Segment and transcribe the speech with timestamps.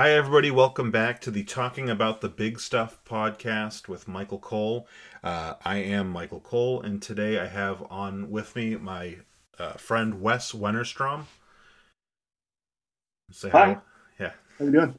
[0.00, 0.50] Hi, everybody.
[0.50, 4.88] Welcome back to the Talking About the Big Stuff podcast with Michael Cole.
[5.22, 9.16] Uh, I am Michael Cole, and today I have on with me my
[9.58, 11.26] uh, friend Wes Wennerstrom.
[13.30, 13.74] Say hi.
[13.74, 13.80] hi.
[14.18, 14.32] Yeah.
[14.58, 14.98] How you doing?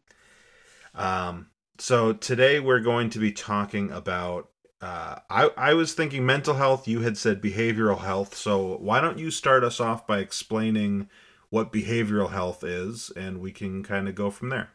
[0.93, 1.47] Um,
[1.79, 4.51] so today we're going to be talking about.
[4.81, 6.87] Uh, I I was thinking mental health.
[6.87, 8.35] You had said behavioral health.
[8.35, 11.09] So why don't you start us off by explaining
[11.49, 14.69] what behavioral health is, and we can kind of go from there.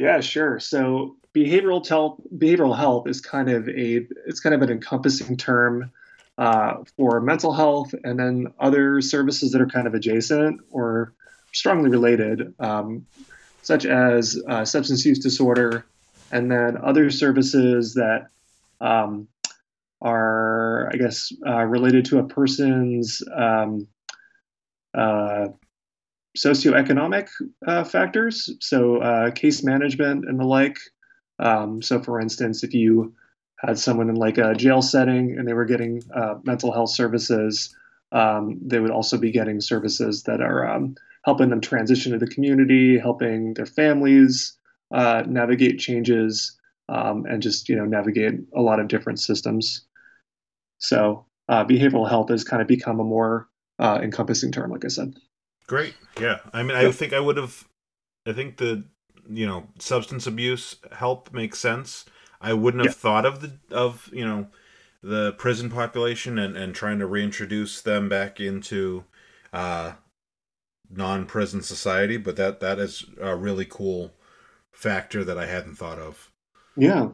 [0.00, 0.58] Yeah, sure.
[0.58, 5.92] So behavioral health, behavioral health is kind of a it's kind of an encompassing term
[6.38, 11.12] uh, for mental health, and then other services that are kind of adjacent or
[11.52, 13.04] strongly related, um,
[13.60, 15.84] such as uh, substance use disorder,
[16.32, 18.28] and then other services that
[18.80, 19.28] um,
[20.00, 23.86] are, I guess, uh, related to a person's um,
[24.94, 25.48] uh,
[26.36, 27.28] socioeconomic
[27.66, 30.78] uh, factors, so uh, case management and the like.
[31.38, 33.14] Um, so, for instance, if you
[33.58, 37.74] had someone in like a jail setting and they were getting uh, mental health services,
[38.12, 42.26] um, they would also be getting services that are um, helping them transition to the
[42.26, 44.56] community, helping their families
[44.92, 49.86] uh, navigate changes, um, and just you know navigate a lot of different systems.
[50.78, 54.88] So, uh, behavioral health has kind of become a more uh, encompassing term, like I
[54.88, 55.14] said.
[55.70, 55.94] Great.
[56.20, 56.40] Yeah.
[56.52, 57.68] I mean, I think I would have.
[58.26, 58.82] I think the
[59.28, 62.06] you know substance abuse help makes sense.
[62.40, 63.00] I wouldn't have yeah.
[63.00, 64.48] thought of the of you know
[65.00, 69.04] the prison population and and trying to reintroduce them back into
[69.52, 69.92] uh
[70.90, 74.12] non-prison society, but that that is a really cool
[74.72, 76.32] factor that I hadn't thought of.
[76.76, 77.10] Yeah.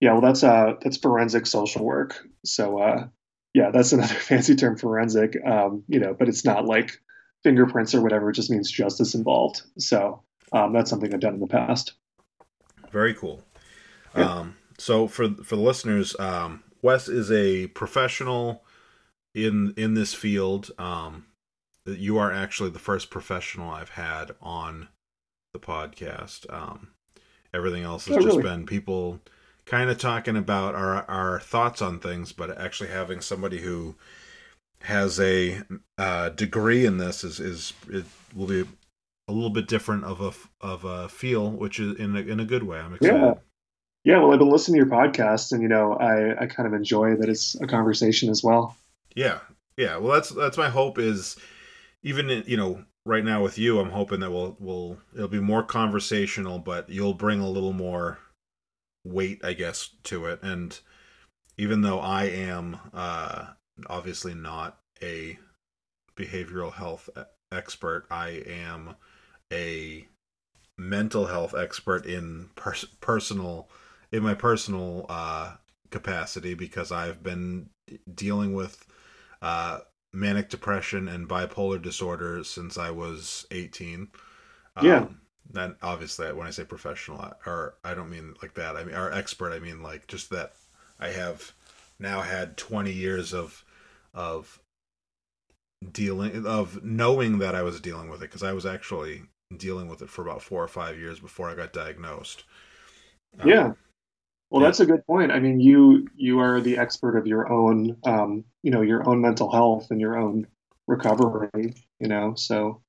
[0.00, 2.26] Yeah, well that's uh that's forensic social work.
[2.44, 3.06] So uh
[3.54, 5.38] yeah, that's another fancy term forensic.
[5.46, 6.98] Um, you know, but it's not like
[7.42, 8.30] fingerprints or whatever.
[8.30, 9.62] It just means justice involved.
[9.78, 11.94] So um, that's something I've done in the past.
[12.90, 13.42] Very cool.
[14.16, 14.30] Yeah.
[14.30, 18.64] Um, so for for the listeners, um, Wes is a professional
[19.34, 20.70] in in this field.
[20.78, 21.26] Um,
[21.86, 24.88] you are actually the first professional I've had on
[25.52, 26.52] the podcast.
[26.52, 26.88] Um,
[27.54, 28.42] everything else has oh, just really?
[28.42, 29.20] been people
[29.64, 33.94] kind of talking about our our thoughts on things, but actually having somebody who
[34.84, 35.62] has a
[35.98, 38.04] uh, degree in this is is it
[38.34, 38.64] will be
[39.28, 40.32] a little bit different of a
[40.66, 42.78] of a feel, which is in a, in a good way.
[42.78, 43.20] I'm excited.
[43.20, 43.34] Yeah.
[44.04, 46.74] Yeah, well, I've been listening to your podcast, and you know, I, I kind of
[46.74, 48.76] enjoy that it's a conversation as well.
[49.14, 49.38] Yeah,
[49.76, 49.96] yeah.
[49.96, 51.36] Well, that's that's my hope is
[52.02, 55.62] even you know right now with you, I'm hoping that we'll we'll it'll be more
[55.62, 58.18] conversational, but you'll bring a little more
[59.04, 60.40] weight, I guess, to it.
[60.42, 60.78] And
[61.56, 63.48] even though I am uh,
[63.88, 65.38] obviously not a
[66.16, 67.08] behavioral health
[67.50, 68.06] expert.
[68.10, 68.96] I am
[69.52, 70.06] a
[70.78, 73.68] mental health expert in pers- personal
[74.10, 75.54] in my personal uh,
[75.90, 77.70] capacity because I've been
[78.14, 78.84] dealing with
[79.40, 79.80] uh,
[80.12, 84.08] manic depression and bipolar disorder since I was 18.
[84.82, 84.96] Yeah.
[84.98, 85.20] Um,
[85.54, 88.76] and obviously, when I say professional, or I don't mean like that.
[88.76, 89.52] I mean, our expert.
[89.52, 90.52] I mean like just that
[90.98, 91.52] I have
[91.98, 93.64] now had 20 years of
[94.14, 94.60] of
[95.90, 99.22] dealing of knowing that I was dealing with it because I was actually
[99.56, 102.44] dealing with it for about four or five years before I got diagnosed.
[103.40, 103.72] Um, yeah.
[104.50, 104.68] Well, yeah.
[104.68, 105.32] that's a good point.
[105.32, 109.20] I mean, you you are the expert of your own, um, you know, your own
[109.20, 110.46] mental health and your own
[110.86, 111.74] recovery.
[112.00, 112.82] You know, so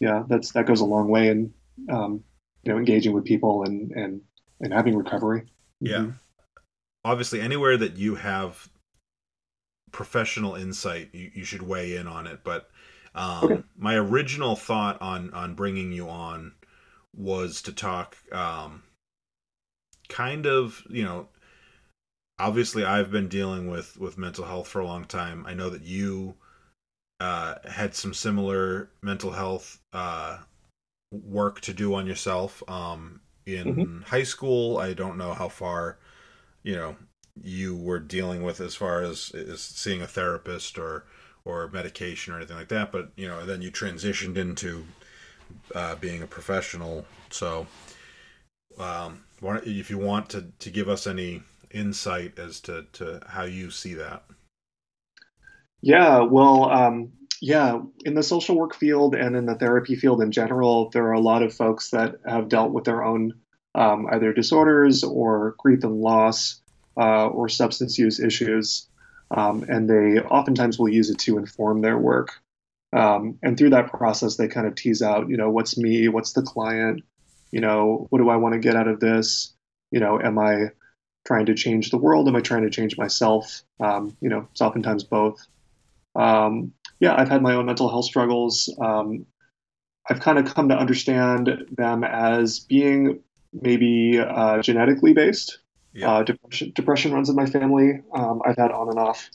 [0.00, 1.52] yeah, that's that goes a long way in,
[1.90, 2.22] um,
[2.62, 4.20] you know, engaging with people and and
[4.60, 5.46] and having recovery.
[5.80, 5.98] Yeah.
[5.98, 6.10] Mm-hmm.
[7.04, 8.68] Obviously, anywhere that you have
[9.94, 12.40] professional insight, you, you should weigh in on it.
[12.44, 12.68] But
[13.14, 13.62] um, okay.
[13.78, 16.52] my original thought on on bringing you on
[17.16, 18.82] was to talk um,
[20.08, 21.28] kind of you know
[22.38, 25.46] obviously I've been dealing with with mental health for a long time.
[25.46, 26.34] I know that you
[27.20, 30.38] uh, had some similar mental health uh,
[31.12, 34.02] work to do on yourself um, in mm-hmm.
[34.02, 34.78] high school.
[34.78, 35.98] I don't know how far
[36.64, 36.96] you know
[37.42, 41.04] you were dealing with as far as, as seeing a therapist or
[41.46, 44.84] or medication or anything like that but you know then you transitioned into
[45.74, 47.04] uh, being a professional.
[47.30, 47.66] So
[48.78, 53.70] um, if you want to, to give us any insight as to, to how you
[53.70, 54.24] see that.
[55.80, 60.30] Yeah well um, yeah in the social work field and in the therapy field in
[60.30, 63.34] general there are a lot of folks that have dealt with their own
[63.74, 66.62] um, either disorders or grief and loss
[66.96, 68.88] uh, or substance use issues,
[69.30, 72.40] um, and they oftentimes will use it to inform their work.
[72.92, 76.32] Um, and through that process, they kind of tease out, you know, what's me, what's
[76.32, 77.02] the client,
[77.54, 79.54] You know, what do I want to get out of this?
[79.92, 80.70] You know, am I
[81.24, 82.26] trying to change the world?
[82.26, 83.62] Am I trying to change myself?
[83.78, 85.38] Um, you know, it's oftentimes both.
[86.16, 88.74] Um, yeah, I've had my own mental health struggles.
[88.82, 89.26] Um,
[90.10, 93.20] I've kind of come to understand them as being
[93.52, 95.60] maybe uh, genetically based.
[95.94, 96.12] Yeah.
[96.12, 98.02] Uh, depression, depression runs in my family.
[98.12, 99.30] Um, I've had on and off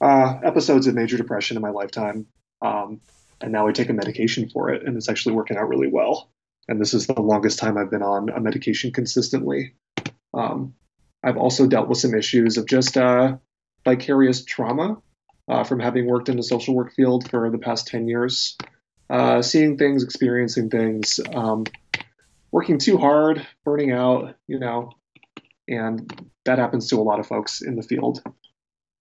[0.00, 2.26] uh, episodes of major depression in my lifetime.
[2.60, 3.00] Um,
[3.40, 6.30] and now I take a medication for it, and it's actually working out really well.
[6.68, 9.74] And this is the longest time I've been on a medication consistently.
[10.34, 10.74] Um,
[11.22, 13.36] I've also dealt with some issues of just uh,
[13.84, 14.98] vicarious trauma
[15.48, 18.56] uh, from having worked in the social work field for the past 10 years,
[19.10, 21.64] uh, seeing things, experiencing things, um,
[22.50, 24.92] working too hard, burning out, you know,
[25.72, 28.22] and that happens to a lot of folks in the field.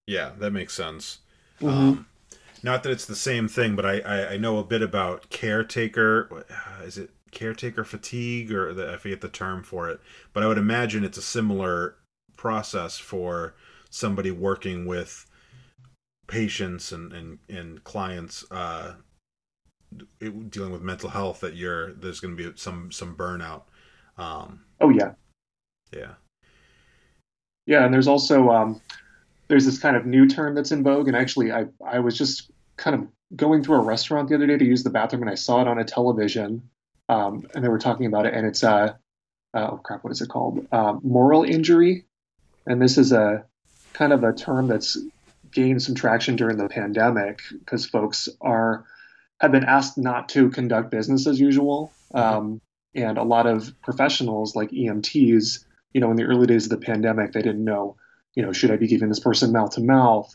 [0.07, 1.19] Yeah, that makes sense.
[1.59, 1.77] Mm-hmm.
[1.77, 2.07] Um,
[2.63, 6.45] not that it's the same thing, but I, I, I know a bit about caretaker.
[6.49, 9.99] Uh, is it caretaker fatigue or the, I forget the term for it,
[10.33, 11.95] but I would imagine it's a similar
[12.35, 13.55] process for
[13.89, 15.27] somebody working with
[16.27, 18.93] patients and and, and clients uh,
[20.49, 23.63] dealing with mental health that you're there's going to be some some burnout.
[24.17, 25.13] Um, oh yeah,
[25.91, 26.13] yeah,
[27.65, 28.81] yeah, and there's also um,
[29.47, 32.51] there's this kind of new term that's in vogue, and actually I I was just
[32.77, 35.35] kind of going through a restaurant the other day to use the bathroom, and I
[35.35, 36.69] saw it on a television,
[37.09, 38.93] um, and they were talking about it, and it's uh,
[39.53, 40.67] uh oh crap, what is it called?
[40.71, 42.05] Um, moral injury,
[42.65, 43.45] and this is a
[43.93, 44.97] kind of a term that's
[45.51, 48.85] gained some traction during the pandemic because folks are
[49.39, 52.61] have been asked not to conduct business as usual, um,
[52.95, 56.85] and a lot of professionals like EMTs, you know, in the early days of the
[56.85, 57.97] pandemic, they didn't know
[58.35, 60.33] you know, should I be giving this person mouth to mouth?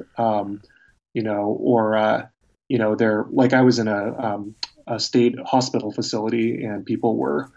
[1.15, 2.27] You know, or uh,
[2.69, 4.55] you know, they're like I was in a, um,
[4.87, 7.51] a state hospital facility and people were,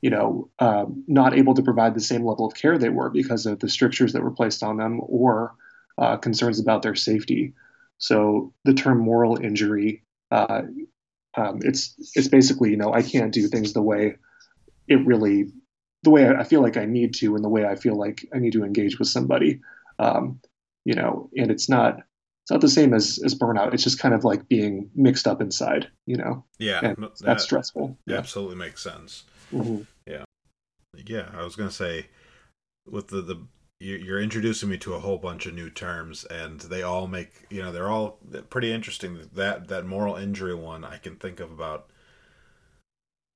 [0.00, 3.44] you know, um, not able to provide the same level of care they were because
[3.44, 5.54] of the strictures that were placed on them or
[5.98, 7.52] uh, concerns about their safety.
[7.98, 10.62] So the term moral injury, uh,
[11.36, 14.16] um, it's it's basically you know I can't do things the way
[14.88, 15.48] it really
[16.02, 18.38] the way I feel like I need to and the way I feel like I
[18.38, 19.60] need to engage with somebody
[19.98, 20.40] um,
[20.84, 21.98] you know, and it's not
[22.42, 23.72] it's not the same as as burnout.
[23.72, 26.44] It's just kind of like being mixed up inside, you know.
[26.58, 27.96] Yeah, and that, that's stressful.
[28.06, 28.16] Yeah.
[28.16, 29.24] Absolutely makes sense.
[29.52, 29.82] Mm-hmm.
[30.06, 30.24] Yeah,
[31.06, 31.28] yeah.
[31.34, 32.06] I was gonna say
[32.86, 33.46] with the the
[33.78, 37.60] you're introducing me to a whole bunch of new terms and they all make you
[37.60, 41.90] know they're all pretty interesting that that moral injury one i can think of about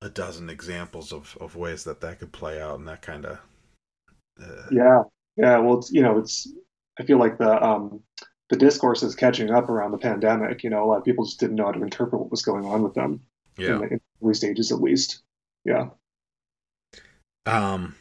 [0.06, 3.38] a dozen examples of, of ways that that could play out and that kind of
[4.40, 5.02] uh, yeah
[5.36, 6.48] yeah, well, it's you know, it's
[6.98, 8.02] I feel like the um,
[8.48, 10.64] the discourse is catching up around the pandemic.
[10.64, 12.64] You know, a lot of people just didn't know how to interpret what was going
[12.64, 13.20] on with them.
[13.58, 15.22] Yeah, in the, in early stages at least.
[15.64, 15.88] Yeah.
[17.44, 17.96] Um.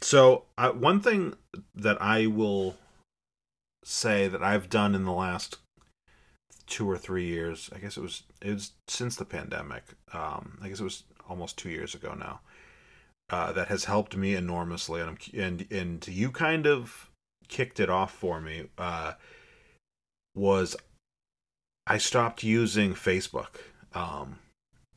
[0.00, 1.34] So uh, one thing
[1.74, 2.76] that I will
[3.84, 5.58] say that I've done in the last
[6.66, 9.84] two or three years, I guess it was it was since the pandemic.
[10.14, 12.40] Um, I guess it was almost two years ago now
[13.32, 17.10] uh, that has helped me enormously, and I'm, and and you kind of
[17.48, 18.68] kicked it off for me.
[18.76, 19.14] Uh,
[20.34, 20.76] was
[21.86, 23.56] I stopped using Facebook.
[23.94, 24.38] Um,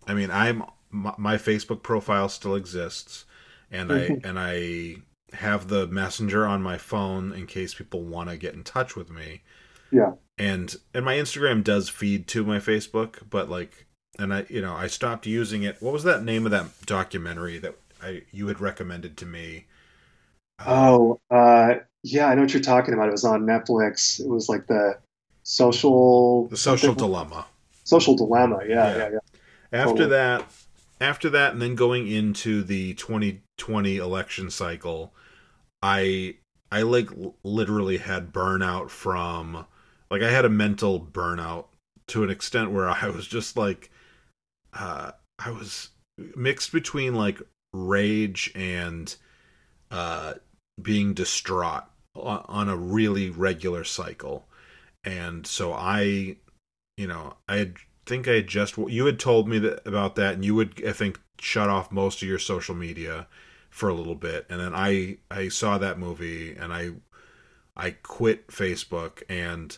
[0.06, 3.26] I mean, I'm my, my, Facebook profile still exists,
[3.72, 4.28] and I mm-hmm.
[4.28, 4.96] and I
[5.34, 9.10] have the messenger on my phone in case people want to get in touch with
[9.10, 9.44] me.
[9.92, 10.12] Yeah.
[10.38, 13.88] And and my Instagram does feed to my Facebook, but like
[14.20, 15.78] and I you know, I stopped using it.
[15.82, 19.66] What was that name of that documentary that I you had recommended to me.
[20.66, 23.10] Oh, uh, yeah, I know what you're talking about.
[23.10, 24.20] It was on Netflix.
[24.20, 24.98] It was like the
[25.44, 27.46] social the social dilemma.
[27.84, 28.62] Social dilemma.
[28.68, 29.10] Yeah, yeah, yeah.
[29.14, 29.20] yeah.
[29.72, 30.10] After totally.
[30.10, 30.46] that,
[31.02, 35.14] after that, and then going into the 2020 election cycle,
[35.82, 36.36] I
[36.72, 37.10] I like
[37.44, 39.66] literally had burnout from
[40.10, 41.66] like I had a mental burnout
[42.08, 43.90] to an extent where I was just like
[44.76, 47.42] uh I was mixed between like
[47.74, 49.14] rage and
[49.92, 50.36] uh,
[50.82, 51.84] being distraught
[52.16, 54.48] on a really regular cycle.
[55.04, 56.38] And so I,
[56.98, 57.74] you know, I
[58.06, 61.20] think I just you had told me that about that, and you would I think
[61.40, 63.28] shut off most of your social media
[63.70, 66.92] for a little bit, and then I I saw that movie and I
[67.76, 69.78] I quit Facebook and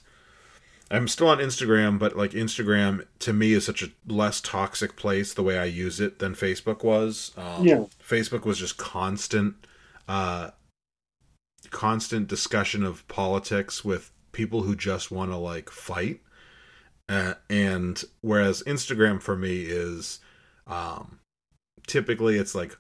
[0.90, 5.34] I'm still on Instagram, but like Instagram to me is such a less toxic place
[5.34, 7.32] the way I use it than Facebook was.
[7.36, 7.86] Um, yeah.
[8.02, 9.56] Facebook was just constant,
[10.08, 10.52] uh,
[11.72, 16.22] constant discussion of politics with people who just want to like fight.
[17.10, 20.20] Uh, and whereas Instagram for me is,
[20.68, 21.20] um,
[21.86, 22.78] typically it's like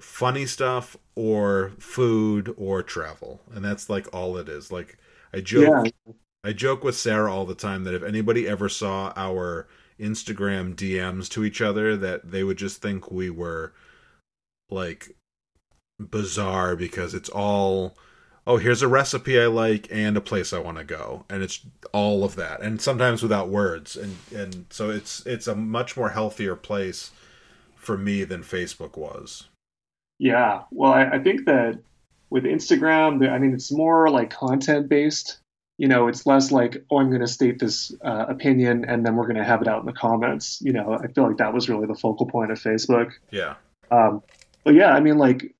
[0.00, 3.40] funny stuff or food or travel.
[3.54, 4.72] And that's like all it is.
[4.72, 4.98] Like
[5.32, 6.12] I joke yeah.
[6.48, 9.68] I joke with Sarah all the time that if anybody ever saw our
[10.00, 13.74] Instagram DMs to each other that they would just think we were
[14.70, 15.14] like
[16.00, 17.98] bizarre because it's all
[18.46, 21.26] oh here's a recipe i like and a place i want to go.
[21.28, 21.60] And it's
[21.92, 23.94] all of that and sometimes without words.
[23.94, 27.10] And and so it's it's a much more healthier place
[27.76, 29.48] for me than facebook was.
[30.18, 30.62] Yeah.
[30.70, 31.78] Well i, I think that
[32.30, 35.40] with instagram i mean it's more like content based
[35.78, 39.16] you know it's less like oh i'm going to state this uh, opinion and then
[39.16, 41.54] we're going to have it out in the comments you know i feel like that
[41.54, 43.54] was really the focal point of facebook yeah
[43.90, 44.22] um,
[44.64, 45.54] but yeah i mean like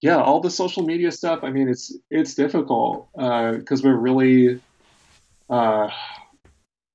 [0.00, 1.40] yeah, all the social media stuff.
[1.42, 4.60] I mean, it's it's difficult because uh, we're really,
[5.50, 5.90] uh,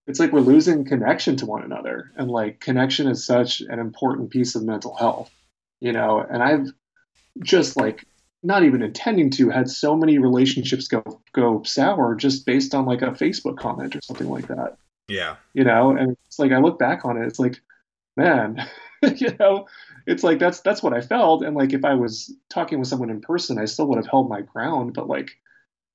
[0.07, 4.31] it's like we're losing connection to one another, and like connection is such an important
[4.31, 5.31] piece of mental health,
[5.79, 6.19] you know.
[6.19, 6.67] And I've
[7.43, 8.07] just like
[8.45, 13.01] not even intending to had so many relationships go go sour just based on like
[13.01, 14.77] a Facebook comment or something like that.
[15.07, 17.59] Yeah, you know, and it's like I look back on it, it's like,
[18.15, 18.67] man,
[19.15, 19.67] you know,
[20.05, 21.43] it's like that's that's what I felt.
[21.43, 24.29] And like if I was talking with someone in person, I still would have held
[24.29, 24.93] my ground.
[24.93, 25.31] But like,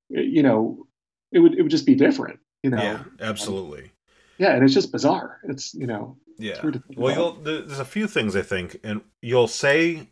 [0.09, 0.87] you know,
[1.33, 2.41] it would it would just be different.
[2.63, 2.83] You know.
[2.83, 3.93] Yeah, absolutely.
[4.39, 5.41] yeah, and it's just bizarre.
[5.45, 6.17] It's you know.
[6.39, 6.59] Yeah.
[6.97, 10.09] Well, you'll, there's a few things I think, and you'll say,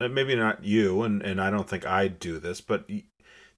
[0.00, 2.88] Uh, maybe not you, and and I don't think I do this, but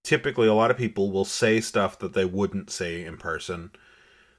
[0.02, 3.70] typically a lot of people will say stuff that they wouldn't say in person.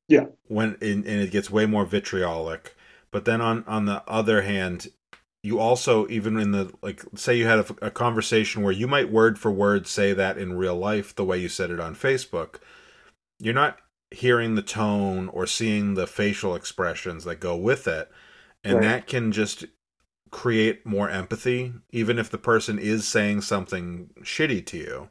[0.07, 0.25] Yeah.
[0.47, 2.75] When and, and it gets way more vitriolic.
[3.11, 4.87] But then on on the other hand,
[5.43, 9.11] you also even in the like say you had a, a, conversation where you might
[9.11, 12.57] word for word say that in real life the way you said it on facebook
[13.39, 13.79] you're not
[14.11, 18.11] hearing the tone or seeing the facial expressions that go with it
[18.63, 18.83] and right.
[18.83, 19.65] that can just
[20.31, 25.09] create more empathy even if the person is saying something shitty to you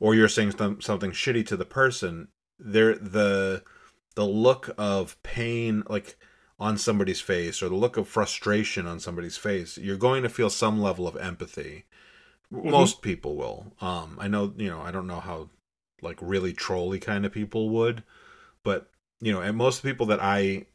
[0.00, 3.62] or you're saying something shitty to the person there the
[4.16, 6.16] the look of pain like
[6.60, 10.50] on somebody's face or the look of frustration on somebody's face, you're going to feel
[10.50, 11.84] some level of empathy.
[12.52, 12.70] Mm-hmm.
[12.70, 13.72] Most people will.
[13.80, 15.50] Um, I know, you know, I don't know how
[16.02, 18.02] like really trolly kind of people would,
[18.64, 20.66] but you know, and most people that I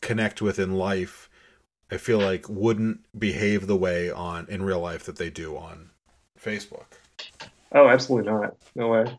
[0.00, 1.28] connect with in life,
[1.90, 5.90] I feel like wouldn't behave the way on in real life that they do on
[6.38, 6.86] Facebook.
[7.72, 8.56] Oh, absolutely not.
[8.74, 9.18] No way.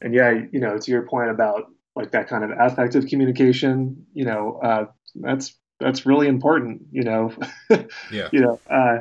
[0.00, 4.24] And yeah, you know, to your point about like that kind of affective communication, you
[4.24, 7.32] know, uh, that's that's really important, you know.
[8.10, 8.28] yeah.
[8.32, 8.98] You know, uh,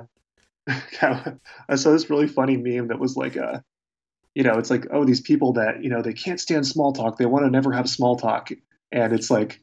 [1.69, 3.59] I saw this really funny meme that was like, uh,
[4.33, 7.17] you know, it's like, oh, these people that you know they can't stand small talk,
[7.17, 8.49] they want to never have small talk,
[8.91, 9.59] and it's like,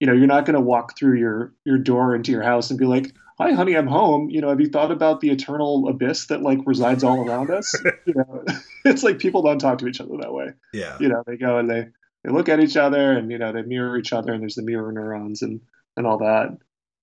[0.00, 2.78] you know, you're not going to walk through your your door into your house and
[2.78, 4.28] be like, hi, honey, I'm home.
[4.30, 7.72] You know, have you thought about the eternal abyss that like resides all around us?
[8.06, 8.44] you know,
[8.84, 10.48] it's like people don't talk to each other that way.
[10.72, 10.96] Yeah.
[10.98, 11.86] You know, they go and they
[12.24, 14.62] they look at each other and you know they mirror each other and there's the
[14.62, 15.60] mirror neurons and
[15.96, 16.56] and all that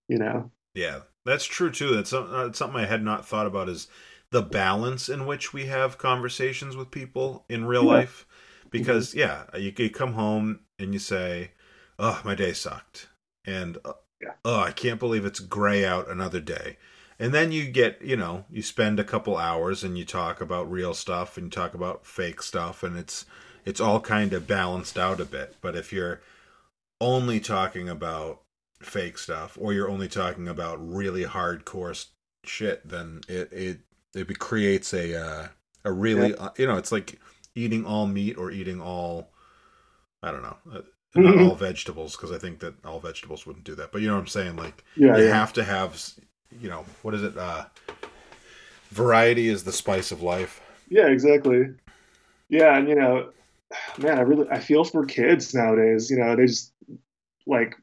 [0.08, 3.88] you know yeah that's true too that's uh, something i had not thought about is
[4.32, 7.92] the balance in which we have conversations with people in real yeah.
[7.92, 8.28] life
[8.70, 9.20] because mm-hmm.
[9.20, 11.52] yeah you, you come home and you say
[12.00, 13.08] oh my day sucked
[13.46, 14.34] and uh, yeah.
[14.46, 16.78] oh i can't believe it's gray out another day
[17.20, 20.72] and then you get you know you spend a couple hours and you talk about
[20.72, 23.26] real stuff and you talk about fake stuff and it's
[23.68, 25.58] it's all kind of balanced out a bit.
[25.60, 26.22] But if you're
[27.02, 28.40] only talking about
[28.80, 32.08] fake stuff or you're only talking about really hardcore
[32.46, 33.80] shit, then it it
[34.16, 35.48] it creates a uh,
[35.84, 36.46] a really yeah.
[36.46, 37.20] uh, you know it's like
[37.56, 39.32] eating all meat or eating all
[40.24, 40.84] I don't know.
[41.18, 41.50] Not mm-hmm.
[41.50, 43.92] all vegetables because I think that all vegetables wouldn't do that.
[43.92, 44.56] But you know what I'm saying?
[44.56, 45.34] Like yeah, you yeah.
[45.34, 46.02] have to have,
[46.62, 47.38] you know, what is it?
[47.38, 47.66] Uh,
[48.92, 50.62] variety is the spice of life.
[50.90, 51.70] Yeah, exactly.
[52.50, 53.32] Yeah, and you know,
[53.98, 56.10] man, I really I feel for kids nowadays.
[56.10, 56.72] You know, they just
[57.46, 57.76] like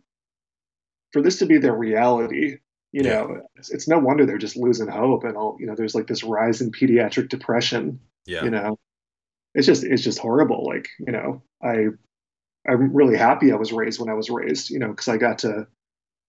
[1.13, 2.59] for this to be their reality.
[2.93, 3.11] You yeah.
[3.11, 6.07] know, it's, it's, no wonder they're just losing hope, and all you know, there's like
[6.07, 7.99] this rise in pediatric depression.
[8.25, 8.79] Yeah, you know,
[9.55, 10.65] it's just it's just horrible.
[10.65, 11.89] Like you know, I
[12.69, 14.71] I'm really happy I was raised when I was raised.
[14.71, 15.67] You know, because I got to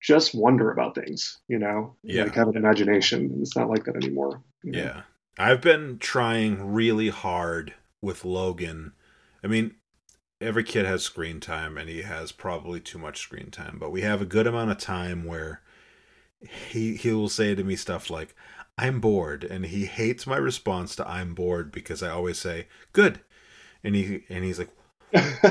[0.01, 1.39] just wonder about things.
[1.47, 3.37] You know, yeah, like have an imagination.
[3.41, 4.41] It's not like that anymore.
[4.63, 4.79] You know?
[4.79, 5.01] Yeah,
[5.37, 8.93] I've been trying really hard with Logan
[9.45, 9.75] I mean,
[10.41, 14.01] every kid has screen time and he has probably too much screen time, but we
[14.01, 15.61] have a good amount of time where
[16.71, 18.35] he he will say to me stuff like
[18.75, 23.21] I'm bored and he hates my response to I'm bored because I always say good.
[23.83, 24.71] And he and he's like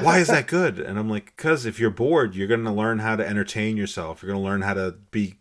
[0.00, 0.78] why is that good?
[0.78, 4.22] And I'm like cuz if you're bored, you're going to learn how to entertain yourself.
[4.22, 5.38] You're going to learn how to be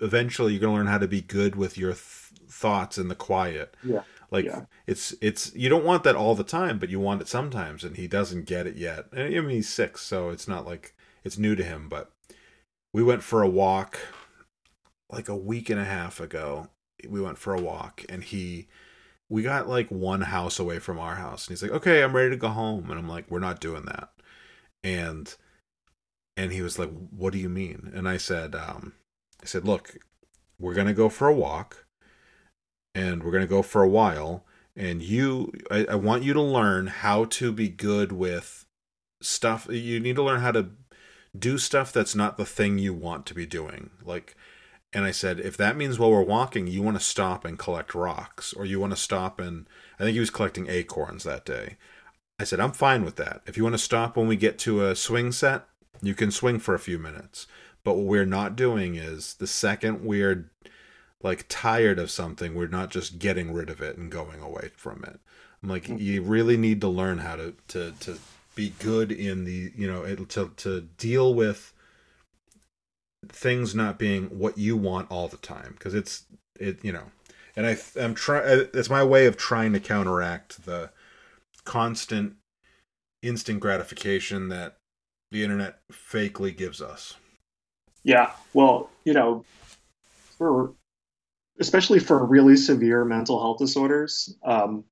[0.00, 2.00] eventually you're going to learn how to be good with your th-
[2.48, 3.76] thoughts in the quiet.
[3.82, 4.02] Yeah.
[4.30, 4.64] Like Yeah.
[4.86, 7.96] it's it's you don't want that all the time, but you want it sometimes, and
[7.96, 9.06] he doesn't get it yet.
[9.12, 10.94] And, I mean, he's six, so it's not like
[11.24, 11.88] it's new to him.
[11.88, 12.12] But
[12.92, 13.98] we went for a walk
[15.10, 16.68] like a week and a half ago.
[17.08, 18.68] We went for a walk, and he
[19.30, 22.30] we got like one house away from our house, and he's like, "Okay, I'm ready
[22.30, 24.10] to go home," and I'm like, "We're not doing that,"
[24.84, 25.34] and
[26.36, 28.94] and he was like, "What do you mean?" And I said, um,
[29.42, 29.96] "I said, look,
[30.58, 31.86] we're gonna go for a walk."
[32.94, 34.44] and we're to go for a while
[34.76, 38.66] and you I, I want you to learn how to be good with
[39.20, 40.70] stuff you need to learn how to
[41.38, 44.36] do stuff that's not the thing you want to be doing like
[44.92, 47.94] and i said if that means while we're walking you want to stop and collect
[47.94, 49.66] rocks or you want to stop and
[49.98, 51.76] i think he was collecting acorns that day
[52.38, 54.84] i said i'm fine with that if you want to stop when we get to
[54.86, 55.66] a swing set
[56.02, 57.46] you can swing for a few minutes
[57.84, 60.50] but what we're not doing is the second we're
[61.22, 65.04] like tired of something, we're not just getting rid of it and going away from
[65.04, 65.20] it.
[65.62, 66.00] I'm like, Mm.
[66.00, 68.18] you really need to learn how to to to
[68.54, 71.72] be good in the you know it, to to deal with
[73.28, 76.24] things not being what you want all the time because it's
[76.58, 77.04] it you know
[77.56, 80.90] and I I'm trying it's my way of trying to counteract the
[81.64, 82.36] constant
[83.22, 84.78] instant gratification that
[85.30, 87.16] the internet fakely gives us.
[88.02, 88.32] Yeah.
[88.54, 89.44] Well, you know,
[90.38, 90.72] for
[91.60, 94.84] especially for really severe mental health disorders, um,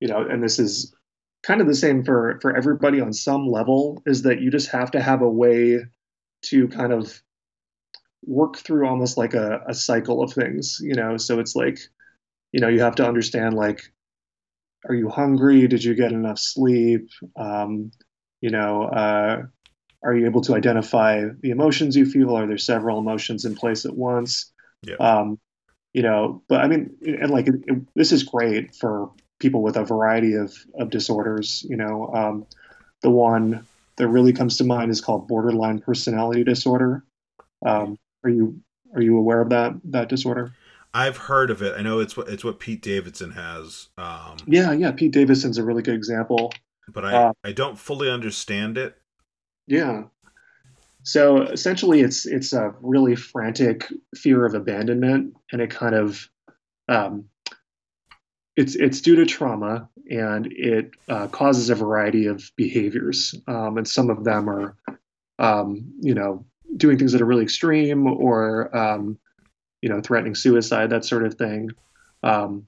[0.00, 0.94] you know, and this is
[1.42, 4.90] kind of the same for for everybody on some level, is that you just have
[4.92, 5.80] to have a way
[6.42, 7.22] to kind of
[8.24, 11.16] work through almost like a, a cycle of things, you know.
[11.16, 11.78] So it's like,
[12.52, 13.80] you know, you have to understand like,
[14.88, 15.66] are you hungry?
[15.66, 17.08] Did you get enough sleep?
[17.36, 17.90] Um,
[18.40, 19.42] you know, uh,
[20.02, 22.36] are you able to identify the emotions you feel?
[22.36, 24.52] Are there several emotions in place at once?
[24.82, 24.96] Yeah.
[24.96, 25.38] Um,
[25.92, 29.76] you know, but I mean, and like it, it, this is great for people with
[29.76, 31.64] a variety of of disorders.
[31.68, 32.46] You know, um,
[33.02, 37.02] the one that really comes to mind is called borderline personality disorder.
[37.64, 38.60] Um, are you
[38.94, 40.52] are you aware of that that disorder?
[40.92, 41.74] I've heard of it.
[41.76, 43.88] I know it's what it's what Pete Davidson has.
[43.96, 44.92] Um, Yeah, yeah.
[44.92, 46.52] Pete Davidson's a really good example.
[46.92, 48.96] but I Uh, I don't fully understand it.
[49.66, 50.04] Yeah.
[51.02, 53.86] So essentially, it's it's a really frantic
[54.16, 56.28] fear of abandonment, and it kind of
[56.88, 57.26] um,
[58.56, 63.86] it's it's due to trauma, and it uh, causes a variety of behaviors, um, and
[63.86, 64.76] some of them are,
[65.38, 66.44] um, you know,
[66.76, 69.18] doing things that are really extreme, or um,
[69.82, 71.70] you know, threatening suicide, that sort of thing.
[72.22, 72.66] Um,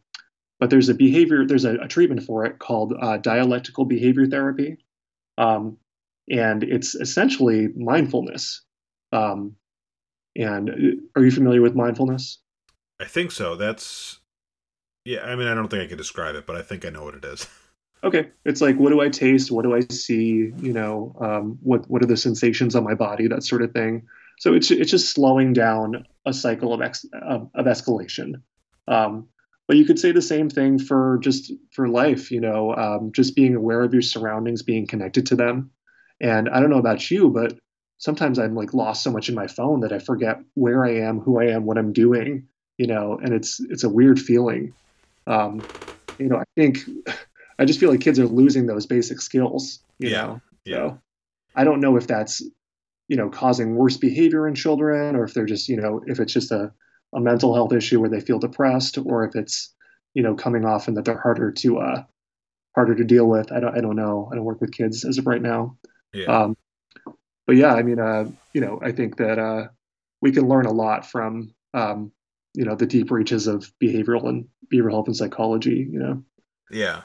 [0.61, 4.79] but there's a behavior, there's a, a treatment for it called uh, dialectical behavior therapy.
[5.37, 5.79] Um,
[6.29, 8.63] and it's essentially mindfulness.
[9.13, 9.57] Um,
[10.37, 12.39] and uh, are you familiar with mindfulness?
[13.01, 13.55] I think so.
[13.57, 14.21] That's
[15.05, 15.25] yeah.
[15.25, 17.15] I mean, I don't think I could describe it, but I think I know what
[17.15, 17.47] it is.
[18.05, 19.51] Okay, it's like what do I taste?
[19.51, 20.53] What do I see?
[20.57, 23.27] You know, um, what what are the sensations on my body?
[23.27, 24.07] That sort of thing.
[24.39, 28.43] So it's it's just slowing down a cycle of ex, of, of escalation.
[28.87, 29.29] Um,
[29.67, 32.31] but you could say the same thing for just for life.
[32.31, 35.71] You know, um, just being aware of your surroundings, being connected to them.
[36.21, 37.59] And I don't know about you, but
[37.99, 41.19] sometimes I'm like lost so much in my phone that I forget where I am,
[41.19, 42.47] who I am, what I'm doing.
[42.77, 44.73] You know, and it's it's a weird feeling.
[45.27, 45.63] Um,
[46.19, 46.79] you know, I think
[47.59, 49.81] I just feel like kids are losing those basic skills.
[49.99, 50.77] You Yeah, know, yeah.
[50.77, 50.99] so
[51.57, 52.43] I don't know if that's
[53.09, 56.33] you know causing worse behavior in children, or if they're just you know if it's
[56.33, 56.73] just a
[57.15, 59.75] a mental health issue where they feel depressed, or if it's
[60.15, 62.05] you know coming off and that they're harder to uh
[62.75, 63.51] harder to deal with.
[63.53, 64.29] I don't I don't know.
[64.31, 65.77] I don't work with kids as of right now.
[66.13, 66.27] Yeah.
[66.27, 66.57] Um,
[67.47, 69.69] but yeah, I mean, uh, you know, I think that uh,
[70.21, 72.13] we can learn a lot from um,
[72.55, 75.89] you know the deep reaches of behavioral and behavioral health and psychology.
[75.91, 76.23] You know.
[76.71, 77.03] Yeah.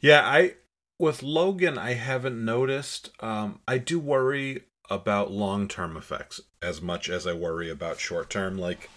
[0.00, 0.54] Yeah, I
[0.98, 3.10] with Logan I haven't noticed.
[3.20, 8.88] Um I do worry about long-term effects as much as I worry about short-term like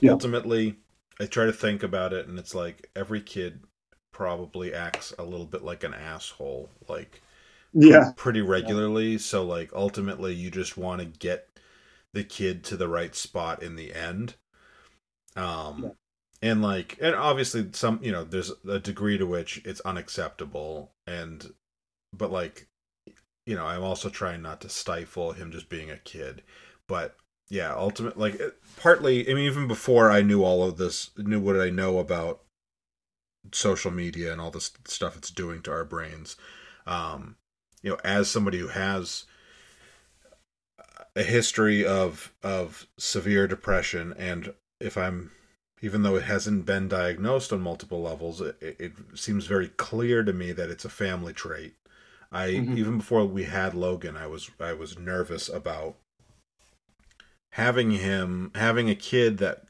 [0.00, 0.12] Yeah.
[0.12, 0.76] ultimately
[1.20, 3.64] I try to think about it and it's like every kid
[4.12, 7.20] probably acts a little bit like an asshole like
[7.72, 8.12] Yeah.
[8.16, 11.48] pretty regularly so like ultimately you just want to get
[12.12, 14.34] the kid to the right spot in the end
[15.36, 15.90] um Yeah.
[16.44, 21.54] And like and obviously some you know there's a degree to which it's unacceptable and
[22.12, 22.68] but like
[23.46, 26.42] you know i'm also trying not to stifle him just being a kid.
[26.86, 27.16] But
[27.48, 28.40] yeah ultimately like
[28.76, 32.40] partly i mean even before i knew all of this knew what i know about
[33.52, 36.36] social media and all this stuff it's doing to our brains
[36.86, 37.36] um
[37.82, 39.26] you know as somebody who has
[41.16, 45.30] a history of of severe depression, and if I'm
[45.84, 50.32] even though it hasn't been diagnosed on multiple levels, it, it seems very clear to
[50.32, 51.74] me that it's a family trait.
[52.32, 52.78] I mm-hmm.
[52.78, 55.96] even before we had Logan, I was I was nervous about
[57.52, 59.64] having him having a kid that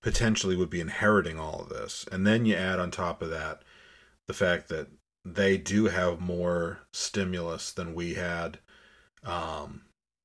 [0.00, 2.06] potentially would be inheriting all of this.
[2.10, 3.60] And then you add on top of that
[4.28, 4.88] the fact that
[5.22, 8.58] they do have more stimulus than we had.
[9.22, 9.82] Um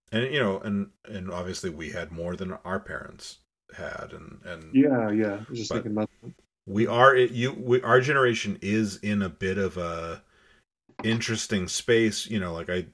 [0.10, 3.40] and you know, and and obviously we had more than our parents
[3.76, 5.34] had and and yeah yeah.
[5.34, 6.34] I was just thinking about that.
[6.66, 10.24] we are you we, our generation is in a bit of a
[11.04, 12.86] interesting space you know like i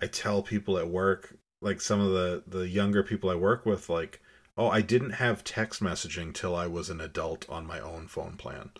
[0.00, 3.88] i tell people at work like some of the the younger people i work with
[3.88, 4.20] like
[4.56, 8.36] oh i didn't have text messaging till i was an adult on my own phone
[8.36, 8.70] plan.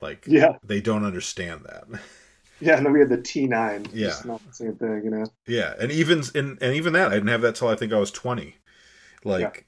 [0.00, 0.58] Like yeah.
[0.62, 2.00] they don't understand that.
[2.60, 4.16] Yeah and then we had the t9 yeah.
[4.24, 5.26] not the same thing you know?
[5.46, 7.98] Yeah and even and, and even that i didn't have that till i think i
[8.00, 8.56] was 20
[9.22, 9.67] like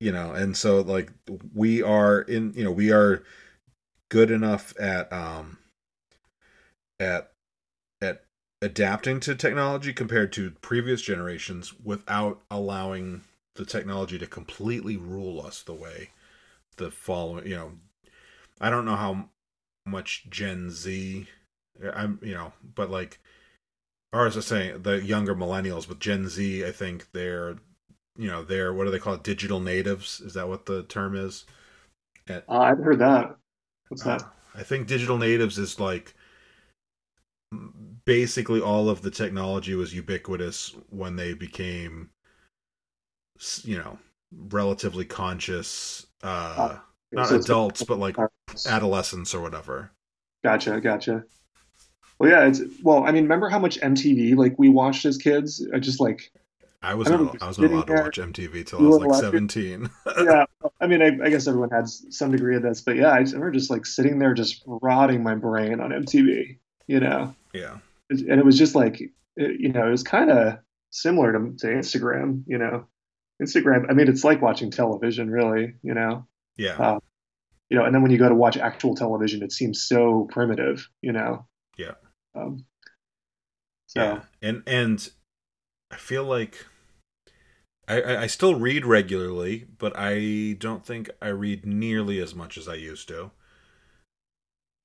[0.00, 1.10] you know and so like
[1.54, 3.22] we are in you know we are
[4.10, 5.58] good enough at um
[7.00, 7.32] at
[8.00, 8.24] at
[8.62, 13.22] adapting to technology compared to previous generations without allowing
[13.54, 16.10] the technology to completely rule us the way
[16.76, 17.72] the following you know
[18.60, 19.28] i don't know how
[19.86, 21.26] much gen z
[21.94, 23.18] i'm you know but like
[24.12, 27.56] or as i say the younger millennials with gen z i think they're
[28.18, 29.22] you know they're what do they call it?
[29.22, 30.20] Digital natives?
[30.20, 31.44] Is that what the term is?
[32.28, 33.36] At, uh, i've heard that.
[33.88, 34.22] What's that?
[34.22, 34.26] Uh,
[34.56, 36.14] i think digital natives is like
[38.04, 42.10] basically all of the technology was ubiquitous when they became
[43.62, 43.98] you know
[44.48, 46.78] relatively conscious uh, uh
[47.12, 48.16] not so adults but like
[48.66, 49.90] adolescents or whatever.
[50.42, 51.24] Gotcha gotcha.
[52.18, 55.66] Well yeah it's well i mean remember how much mtv like we watched as kids?
[55.72, 56.32] I just like
[56.86, 59.20] I was I, not, I was not allowed to watch MTV till I was like
[59.20, 59.90] seventeen.
[60.18, 60.44] yeah,
[60.80, 63.50] I mean, I, I, guess everyone had some degree of this, but yeah, I remember
[63.50, 66.58] just like sitting there, just rotting my brain on MTV.
[66.86, 67.34] You know.
[67.52, 67.78] Yeah.
[68.08, 70.58] And it was just like, it, you know, it was kind of
[70.90, 72.44] similar to, to Instagram.
[72.46, 72.86] You know,
[73.42, 73.90] Instagram.
[73.90, 75.74] I mean, it's like watching television, really.
[75.82, 76.28] You know.
[76.56, 76.76] Yeah.
[76.76, 77.00] Uh,
[77.68, 80.88] you know, and then when you go to watch actual television, it seems so primitive.
[81.02, 81.46] You know.
[81.76, 81.94] Yeah.
[82.36, 82.64] Um,
[83.88, 84.02] so.
[84.02, 85.10] Yeah, and and
[85.90, 86.64] I feel like
[87.88, 92.68] I, I still read regularly, but I don't think I read nearly as much as
[92.68, 93.30] I used to.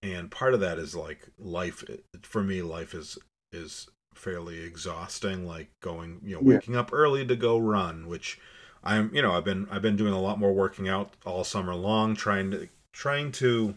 [0.04, 1.84] And part of that is like life
[2.22, 3.18] for me life is
[3.52, 6.82] is fairly exhausting like going, you know, waking yeah.
[6.82, 8.40] up early to go run, which
[8.84, 11.76] I'm, you know, I've been I've been doing a lot more working out all summer
[11.76, 13.76] long trying to trying to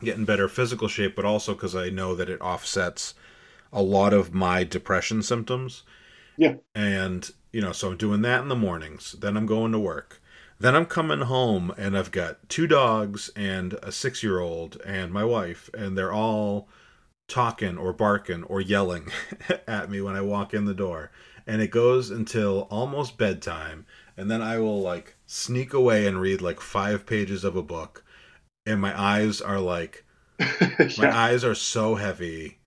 [0.00, 3.14] get in better physical shape, but also cuz I know that it offsets
[3.72, 5.82] a lot of my depression symptoms
[6.38, 6.54] yeah.
[6.74, 9.16] And, you know, so I'm doing that in the mornings.
[9.18, 10.22] Then I'm going to work.
[10.60, 15.12] Then I'm coming home and I've got two dogs and a six year old and
[15.12, 16.68] my wife, and they're all
[17.26, 19.10] talking or barking or yelling
[19.66, 21.10] at me when I walk in the door.
[21.48, 23.86] And it goes until almost bedtime.
[24.16, 28.04] And then I will like sneak away and read like five pages of a book.
[28.66, 30.04] And my eyes are like,
[30.38, 30.88] yeah.
[30.96, 32.58] my eyes are so heavy.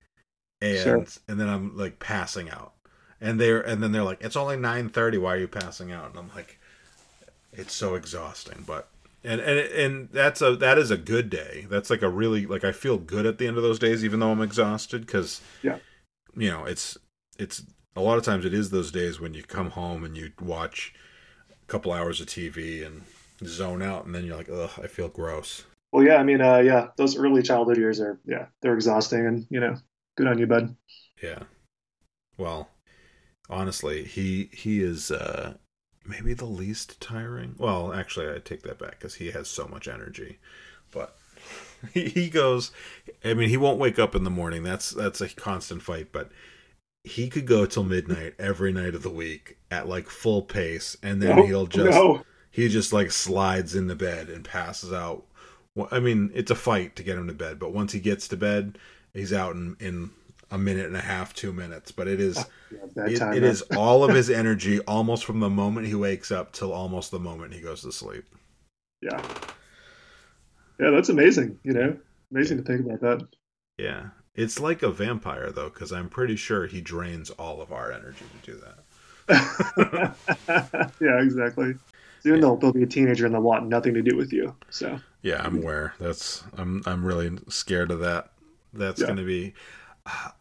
[0.60, 1.06] And, sure.
[1.30, 2.74] and then I'm like passing out
[3.22, 5.18] and they're and then they're like, "It's only nine thirty.
[5.18, 6.60] Why are you passing out?" And I'm like,
[7.54, 8.90] "It's so exhausting." But
[9.24, 11.68] and and and that's a that is a good day.
[11.70, 14.20] That's like a really like I feel good at the end of those days, even
[14.20, 15.06] though I'm exhausted.
[15.06, 15.78] Because yeah,
[16.36, 16.98] you know, it's
[17.38, 17.64] it's
[17.96, 20.94] a lot of times it is those days when you come home and you watch
[21.52, 23.04] a couple hours of TV and
[23.46, 26.60] zone out, and then you're like, "Ugh, I feel gross." Well, yeah, I mean, uh,
[26.60, 29.76] yeah, those early childhood years are yeah, they're exhausting, and you know,
[30.18, 30.76] good on you, bud.
[31.22, 31.44] Yeah.
[32.38, 32.70] Well,
[33.52, 35.56] honestly, he he is uh,
[36.06, 37.56] maybe the least tiring.
[37.58, 40.40] Well, actually, I take that back because he has so much energy.
[40.92, 41.16] But
[41.94, 42.72] he, he goes.
[43.24, 44.64] I mean, he won't wake up in the morning.
[44.64, 46.12] That's that's a constant fight.
[46.12, 46.32] But
[47.04, 51.22] he could go till midnight every night of the week at like full pace, and
[51.22, 52.24] then no, he'll just no.
[52.50, 55.26] he just like slides into bed and passes out.
[55.90, 58.38] I mean, it's a fight to get him to bed, but once he gets to
[58.38, 58.78] bed,
[59.14, 60.12] he's out in in
[60.52, 61.92] a minute and a half, two minutes.
[61.92, 62.46] But it is
[62.96, 66.52] yeah, it, it is all of his energy almost from the moment he wakes up
[66.52, 68.26] till almost the moment he goes to sleep.
[69.02, 69.22] Yeah.
[70.80, 71.60] Yeah, that's amazing.
[71.64, 71.98] You know,
[72.32, 73.28] amazing to think about that.
[73.78, 74.10] Yeah.
[74.36, 78.26] It's like a vampire, though, because I'm pretty sure he drains all of our energy
[78.44, 78.78] to do that.
[81.02, 81.76] yeah, exactly.
[82.26, 82.42] Even yeah.
[82.42, 84.56] though they'll be a teenager and they'll want nothing to do with you.
[84.70, 85.94] So yeah, I'm aware.
[86.00, 88.32] That's I'm I'm really scared of that.
[88.74, 89.08] That's yeah.
[89.08, 89.54] going to be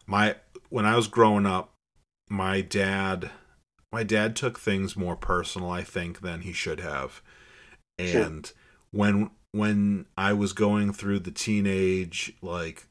[0.07, 0.35] my
[0.69, 1.73] when I was growing up
[2.29, 3.29] my dad
[3.91, 7.21] my dad took things more personal, I think, than he should have.
[7.99, 8.55] And sure.
[8.91, 12.87] when when I was going through the teenage like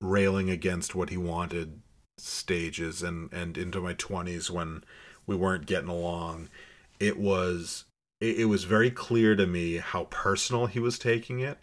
[0.00, 1.82] railing against what he wanted
[2.18, 4.84] stages and and into my 20s when
[5.26, 6.48] we weren't getting along,
[6.98, 7.84] it was
[8.20, 11.58] it, it was very clear to me how personal he was taking it.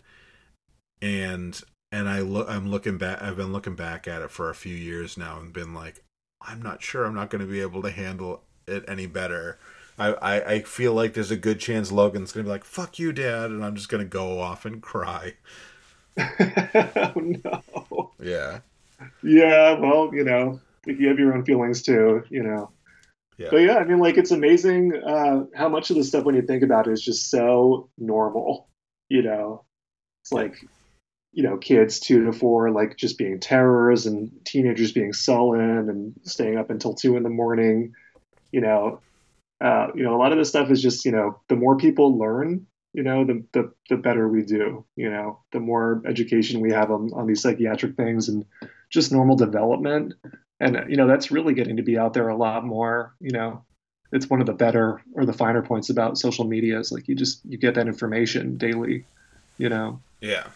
[1.02, 1.60] And
[1.93, 4.75] and I look I'm looking back I've been looking back at it for a few
[4.75, 6.03] years now and been like
[6.41, 9.60] I'm not sure I'm not going to be able to handle it any better.
[9.97, 12.97] I, I, I feel like there's a good chance Logan's going to be like, fuck
[12.97, 15.36] you, dad, and I'm just going to go off and cry.
[16.17, 18.12] oh, no.
[18.19, 18.60] Yeah.
[19.21, 22.71] Yeah, well, you know, you have your own feelings too, you know.
[23.38, 23.49] Yeah.
[23.51, 26.41] But yeah, I mean, like, it's amazing uh, how much of the stuff when you
[26.41, 28.67] think about it is just so normal,
[29.10, 29.63] you know.
[30.23, 30.65] It's like,
[31.34, 36.13] you know, kids two to four, like just being terrors and teenagers being sullen and
[36.24, 37.93] staying up until two in the morning,
[38.52, 39.02] you know.
[39.62, 42.17] Uh, you know, a lot of this stuff is just, you know, the more people
[42.17, 46.72] learn, you know, the, the, the better we do, you know, the more education we
[46.72, 48.46] have on, on these psychiatric things and
[48.89, 50.13] just normal development.
[50.60, 53.63] And, you know, that's really getting to be out there a lot more, you know,
[54.12, 57.15] it's one of the better or the finer points about social media is like you
[57.15, 59.06] just, you get that information daily,
[59.58, 60.02] you know?
[60.19, 60.48] Yeah.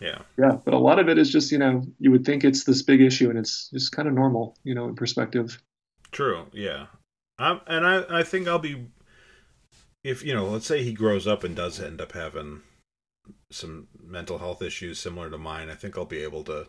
[0.00, 0.22] Yeah.
[0.38, 0.58] Yeah.
[0.64, 3.00] But a lot of it is just, you know, you would think it's this big
[3.00, 5.62] issue and it's just kind of normal, you know, in perspective.
[6.12, 6.46] True.
[6.52, 6.86] Yeah.
[7.38, 8.86] I'm, and I, I think I'll be,
[10.04, 12.62] if, you know, let's say he grows up and does end up having
[13.50, 16.66] some mental health issues similar to mine, I think I'll be able to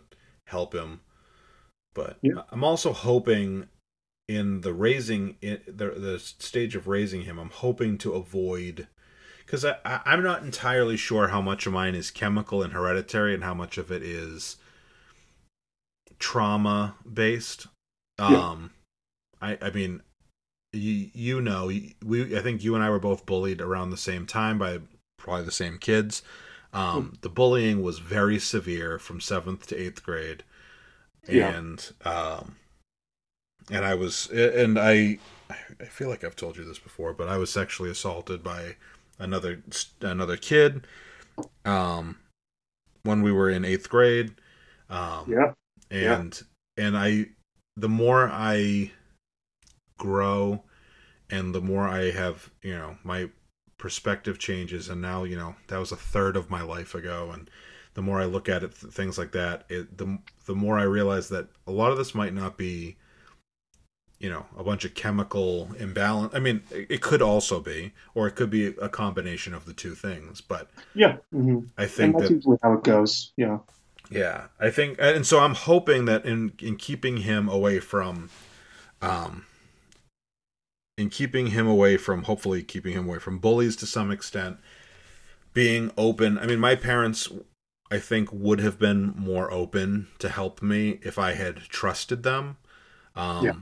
[0.47, 1.01] help him.
[1.93, 2.41] But yeah.
[2.49, 3.67] I'm also hoping
[4.27, 8.87] in the raising, in the, the stage of raising him, I'm hoping to avoid
[9.47, 13.33] because I, I am not entirely sure how much of mine is chemical and hereditary
[13.33, 14.57] and how much of it is
[16.19, 17.67] trauma based.
[18.19, 18.71] Um,
[19.41, 20.01] I I mean,
[20.73, 21.67] you you know
[22.05, 24.79] we I think you and I were both bullied around the same time by
[25.17, 26.21] probably the same kids.
[26.73, 27.15] Um, hmm.
[27.21, 30.43] the bullying was very severe from seventh to eighth grade,
[31.25, 32.11] and yeah.
[32.11, 32.57] um,
[33.71, 35.19] and I was and I
[35.79, 38.75] I feel like I've told you this before, but I was sexually assaulted by
[39.19, 39.61] another
[40.01, 40.85] another kid
[41.65, 42.17] um
[43.03, 44.33] when we were in eighth grade
[44.89, 45.53] um yeah
[45.89, 46.41] and
[46.77, 46.85] yeah.
[46.85, 47.25] and i
[47.75, 48.91] the more i
[49.97, 50.63] grow
[51.29, 53.29] and the more i have you know my
[53.77, 57.49] perspective changes and now you know that was a third of my life ago and
[57.93, 61.29] the more i look at it things like that it the the more i realize
[61.29, 62.97] that a lot of this might not be
[64.19, 66.33] you know a bunch of chemical imbalance.
[66.33, 69.93] I mean it could also be or it could be a combination of the two
[69.93, 71.59] things but yeah mm-hmm.
[71.77, 73.59] i think and that's that, usually how it goes yeah.
[74.09, 78.29] Yeah i think and so i'm hoping that in in keeping him away from
[79.01, 79.45] um
[80.97, 84.57] in keeping him away from hopefully keeping him away from bullies to some extent
[85.53, 86.37] being open.
[86.37, 87.29] I mean my parents
[87.89, 92.57] i think would have been more open to help me if i had trusted them.
[93.15, 93.53] Um yeah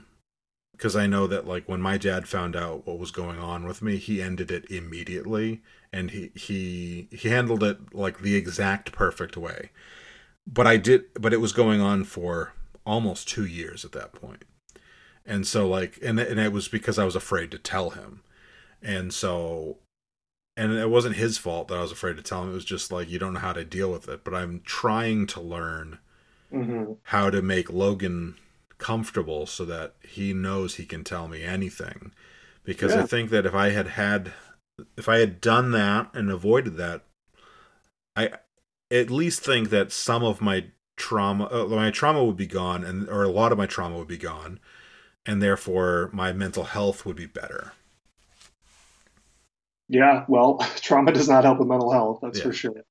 [0.78, 3.82] because I know that like when my dad found out what was going on with
[3.82, 5.62] me, he ended it immediately,
[5.92, 9.72] and he he he handled it like the exact perfect way.
[10.46, 12.54] But I did, but it was going on for
[12.86, 14.44] almost two years at that point,
[15.26, 18.22] and so like, and and it was because I was afraid to tell him,
[18.82, 19.78] and so,
[20.58, 22.52] and it wasn't his fault that I was afraid to tell him.
[22.52, 24.24] It was just like you don't know how to deal with it.
[24.24, 26.00] But I'm trying to learn
[26.54, 26.94] mm-hmm.
[27.04, 28.36] how to make Logan
[28.78, 32.12] comfortable so that he knows he can tell me anything
[32.64, 33.02] because yeah.
[33.02, 34.34] i think that if i had had
[34.98, 37.04] if i had done that and avoided that
[38.16, 38.30] i
[38.92, 40.66] at least think that some of my
[40.98, 44.08] trauma uh, my trauma would be gone and or a lot of my trauma would
[44.08, 44.60] be gone
[45.26, 47.74] and therefore my mental health would be better
[49.88, 52.44] yeah well trauma does not help with mental health that's yeah.
[52.44, 52.84] for sure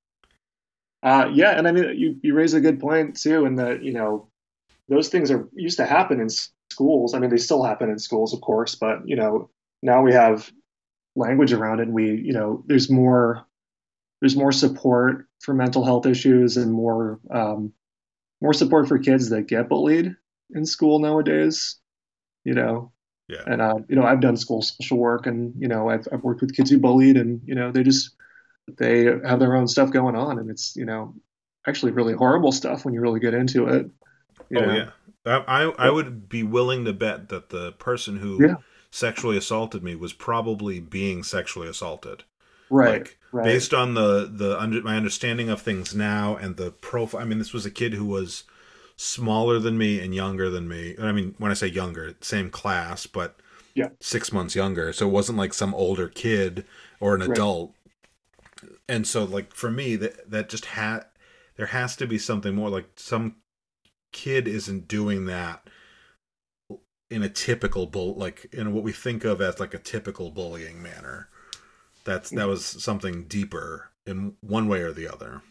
[1.02, 3.92] uh, yeah and i mean you, you raise a good point too in that you
[3.92, 4.28] know
[4.88, 6.28] those things are used to happen in
[6.70, 7.14] schools.
[7.14, 9.50] I mean, they still happen in schools, of course, but you know,
[9.82, 10.50] now we have
[11.16, 11.84] language around it.
[11.84, 13.46] And we, you know, there's more
[14.20, 17.72] there's more support for mental health issues and more um,
[18.40, 20.14] more support for kids that get bullied
[20.54, 21.76] in school nowadays.
[22.44, 22.92] You know,
[23.28, 23.42] yeah.
[23.46, 26.42] And uh, you know, I've done school social work, and you know, I've I've worked
[26.42, 28.10] with kids who bullied, and you know, they just
[28.76, 31.14] they have their own stuff going on, and it's you know,
[31.66, 33.86] actually really horrible stuff when you really get into it.
[34.50, 34.74] You oh know?
[34.74, 38.54] yeah, I I would be willing to bet that the person who yeah.
[38.90, 42.24] sexually assaulted me was probably being sexually assaulted.
[42.70, 43.02] Right.
[43.02, 43.44] Like, right.
[43.44, 47.20] Based on the the under, my understanding of things now and the profile.
[47.20, 48.44] I mean, this was a kid who was
[48.96, 50.94] smaller than me and younger than me.
[51.00, 53.36] I mean, when I say younger, same class, but
[53.74, 53.88] yeah.
[54.00, 54.92] six months younger.
[54.92, 56.64] So it wasn't like some older kid
[57.00, 57.30] or an Right.
[57.30, 57.74] adult.
[58.88, 61.06] And so, like for me, that that just had
[61.56, 62.70] there has to be something more.
[62.70, 63.36] Like some
[64.14, 65.68] kid isn't doing that
[67.10, 70.82] in a typical bull, like in what we think of as like a typical bullying
[70.82, 71.28] manner.
[72.04, 75.42] That's that was something deeper in one way or the other.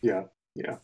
[0.00, 0.76] Yeah, yeah.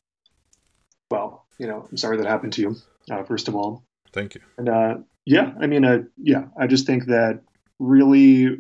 [1.11, 2.77] Well, you know, I'm sorry that happened to you.
[3.11, 4.43] Uh, first of all, Thank you.
[4.59, 7.41] and uh, yeah, I mean, uh, yeah, I just think that
[7.79, 8.59] really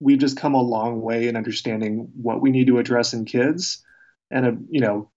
[0.00, 3.84] we've just come a long way in understanding what we need to address in kids,
[4.30, 5.10] and uh, you know,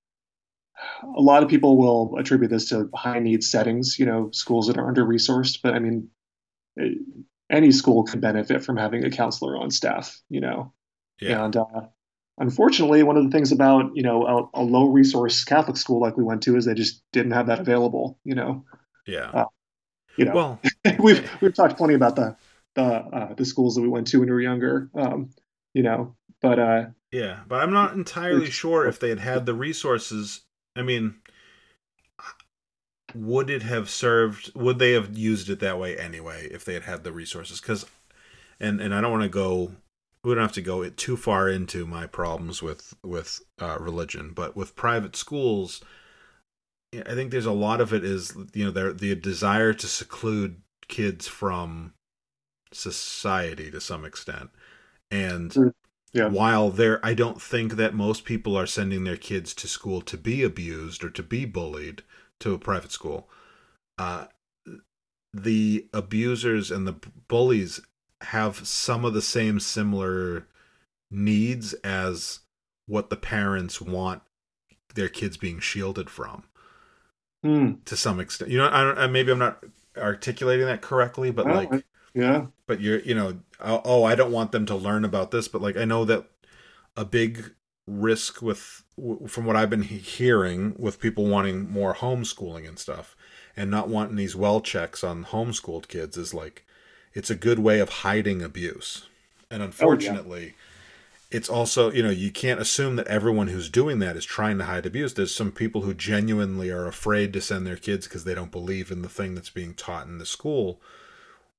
[1.04, 4.78] a lot of people will attribute this to high need settings, you know, schools that
[4.78, 6.10] are under resourced, but I mean,
[6.80, 6.96] eh,
[7.50, 10.74] any school could benefit from having a counselor on staff, you know.
[11.22, 11.46] Yeah.
[11.46, 11.82] And uh,
[12.38, 16.18] unfortunately, one of the things about you know a, a low resource Catholic school like
[16.18, 18.20] we went to is they just didn't have that available.
[18.24, 18.66] You know,
[19.06, 19.30] Yeah.
[19.30, 19.46] Uh,
[20.18, 20.62] you know, Well,
[21.00, 22.36] we've we've talked plenty about the
[22.76, 24.90] the uh, the schools that we went to when we were younger.
[24.96, 25.30] Um,
[25.74, 29.54] you know, but uh, Yeah, but I'm not entirely sure if they had had the
[29.54, 30.42] resources.
[30.76, 31.16] I mean,
[33.16, 34.52] would it have served?
[34.56, 37.62] Would they have used it that way anyway if they had had the resources?
[37.62, 37.86] Because,
[38.60, 39.74] and and I don't want to go.
[40.24, 44.32] We don't have to go it too far into my problems with with uh, religion,
[44.34, 45.82] but with private schools,
[46.94, 51.28] I think there's a lot of it is you know the desire to seclude kids
[51.28, 51.94] from
[52.72, 54.50] society to some extent,
[55.12, 55.74] and Mm,
[56.14, 56.28] yeah.
[56.28, 60.18] while there i don't think that most people are sending their kids to school to
[60.18, 62.04] be abused or to be bullied
[62.44, 63.30] to a private school.
[63.98, 64.26] Uh,
[65.34, 66.96] the abusers and the
[67.28, 67.80] bullies
[68.22, 70.48] have some of the same similar
[71.10, 72.40] needs as
[72.86, 74.22] what the parents want
[74.94, 76.44] their kids being shielded from.
[77.44, 79.62] Hmm, to some extent you know i don't uh, maybe i'm not
[79.98, 84.32] articulating that correctly but Well, like yeah, but you're you know oh, oh i don't
[84.32, 86.26] want them to learn about this but like i know that
[86.96, 87.54] a big
[87.88, 88.84] risk with
[89.28, 93.16] from what i've been hearing with people wanting more homeschooling and stuff
[93.56, 96.66] and not wanting these well checks on homeschooled kids is like
[97.14, 99.08] it's a good way of hiding abuse.
[99.52, 100.56] And oh, unfortunately
[101.32, 104.66] it's also you know you can't assume that everyone who's doing that is trying to
[104.66, 105.14] hide abuse.
[105.14, 108.92] There's some people who genuinely are afraid to send their kids because they don't believe
[108.92, 110.80] in the thing that's being taught in the school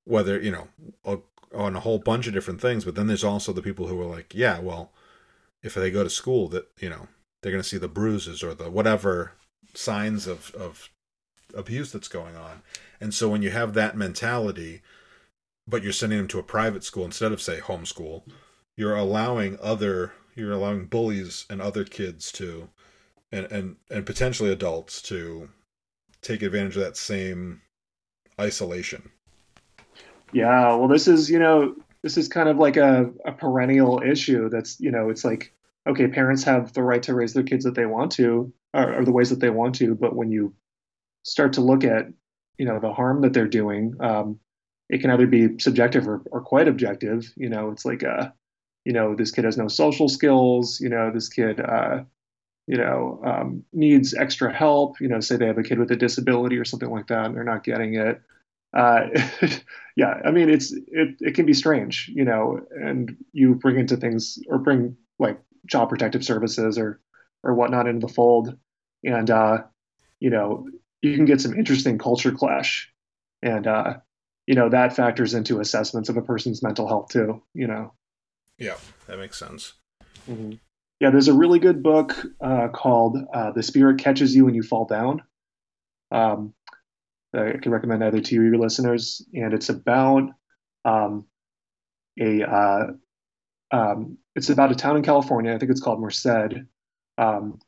[0.05, 0.67] whether you know
[1.03, 1.17] a,
[1.53, 4.05] on a whole bunch of different things but then there's also the people who are
[4.05, 4.91] like yeah well
[5.63, 7.07] if they go to school that you know
[7.41, 9.33] they're going to see the bruises or the whatever
[9.73, 10.89] signs of of
[11.53, 12.61] abuse that's going on.
[12.99, 14.81] And so when you have that mentality
[15.67, 18.23] but you're sending them to a private school instead of say homeschool
[18.77, 22.69] you're allowing other you're allowing bullies and other kids to
[23.31, 25.49] and and and potentially adults to
[26.21, 27.61] take advantage of that same
[28.39, 29.11] isolation
[30.35, 30.75] yeah.
[30.75, 34.49] Well, this is you know this is kind of like a, a perennial issue.
[34.49, 35.53] That's you know it's like
[35.87, 39.05] okay, parents have the right to raise their kids that they want to or, or
[39.05, 40.53] the ways that they want to, but when you
[41.23, 42.07] start to look at
[42.57, 44.39] you know the harm that they're doing, um,
[44.89, 47.31] it can either be subjective or, or quite objective.
[47.37, 48.29] You know, it's like uh,
[48.83, 50.81] you know this kid has no social skills.
[50.81, 52.03] You know, this kid uh,
[52.67, 54.99] you know um, needs extra help.
[54.99, 57.35] You know, say they have a kid with a disability or something like that, and
[57.35, 58.21] they're not getting it.
[58.75, 59.07] Uh,
[59.95, 63.97] yeah, I mean it's it it can be strange, you know, and you bring into
[63.97, 66.99] things or bring like child protective services or
[67.43, 68.57] or whatnot into the fold,
[69.03, 69.63] and uh,
[70.19, 70.67] you know
[71.01, 72.91] you can get some interesting culture clash,
[73.41, 73.95] and uh,
[74.45, 77.93] you know that factors into assessments of a person's mental health too, you know.
[78.57, 78.75] yeah
[79.07, 79.73] that makes sense
[80.29, 80.59] Mhm.
[80.99, 84.63] Yeah, there's a really good book uh, called uh, "The Spirit Catches You When You
[84.63, 85.21] Fall Down."
[86.11, 86.53] Um,
[87.35, 90.29] I can recommend either to your listeners, and it's about
[90.83, 91.25] um,
[92.19, 92.87] a uh,
[93.71, 95.53] um, it's about a town in California.
[95.53, 96.59] I think it's called Merced,
[97.17, 97.59] um,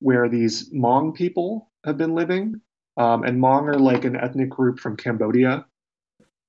[0.00, 2.60] where these Hmong people have been living,
[2.96, 5.66] um, and Hmong are like an ethnic group from Cambodia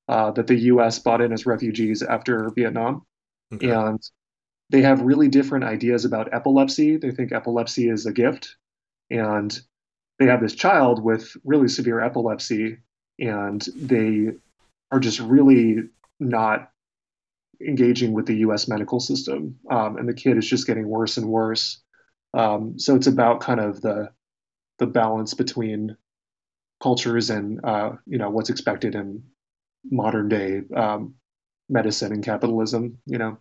[0.07, 0.99] uh, that the U.S.
[0.99, 3.05] brought in as refugees after Vietnam
[3.53, 3.69] okay.
[3.69, 4.01] and
[4.69, 6.97] they have really different ideas about epilepsy.
[6.97, 8.55] They think epilepsy is a gift,
[9.09, 9.57] and
[10.19, 12.77] they have this child with really severe epilepsy,
[13.19, 14.31] and they
[14.91, 15.89] are just really
[16.19, 16.71] not
[17.65, 18.67] engaging with the U.S.
[18.67, 21.81] medical system, um, and the kid is just getting worse and worse.
[22.33, 24.09] Um, so it's about kind of the
[24.77, 25.95] the balance between
[26.81, 29.23] cultures and uh, you know what's expected in
[29.89, 31.15] modern day um,
[31.69, 32.99] medicine and capitalism.
[33.05, 33.37] You know.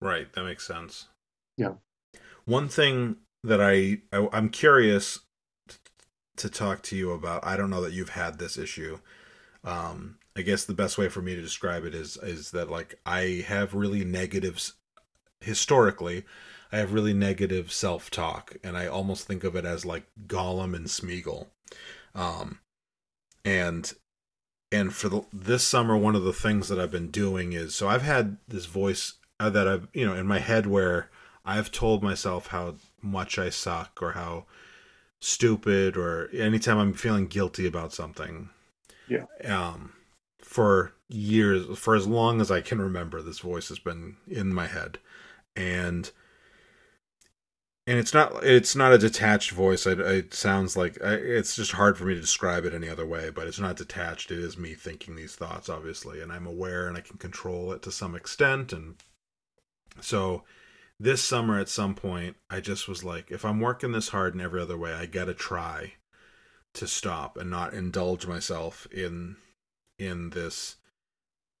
[0.00, 1.08] Right, that makes sense.
[1.56, 1.74] Yeah.
[2.44, 5.20] One thing that I, I I'm curious
[6.38, 7.44] to talk to you about.
[7.44, 8.98] I don't know that you've had this issue,
[9.64, 13.00] um, I guess the best way for me to describe it is is that like
[13.04, 14.74] I have really negatives
[15.40, 16.24] historically.
[16.70, 20.76] I have really negative self talk, and I almost think of it as like Gollum
[20.76, 21.46] and Smeagol.
[22.14, 22.60] Um,
[23.44, 23.92] and
[24.70, 27.88] and for the, this summer, one of the things that I've been doing is so
[27.88, 31.10] I've had this voice uh, that I've you know in my head where
[31.44, 34.44] I've told myself how much I suck or how
[35.20, 38.50] stupid or anytime I'm feeling guilty about something.
[39.08, 39.24] Yeah.
[39.44, 39.92] Um,
[40.38, 44.66] for years, for as long as I can remember, this voice has been in my
[44.66, 44.98] head,
[45.56, 46.10] and
[47.86, 49.86] and it's not it's not a detached voice.
[49.86, 53.30] It, it sounds like it's just hard for me to describe it any other way.
[53.30, 54.30] But it's not detached.
[54.30, 57.82] It is me thinking these thoughts, obviously, and I'm aware and I can control it
[57.82, 58.72] to some extent.
[58.74, 58.96] And
[60.00, 60.44] so
[61.00, 64.40] this summer at some point i just was like if i'm working this hard in
[64.40, 65.92] every other way i gotta try
[66.74, 69.36] to stop and not indulge myself in
[69.98, 70.76] in this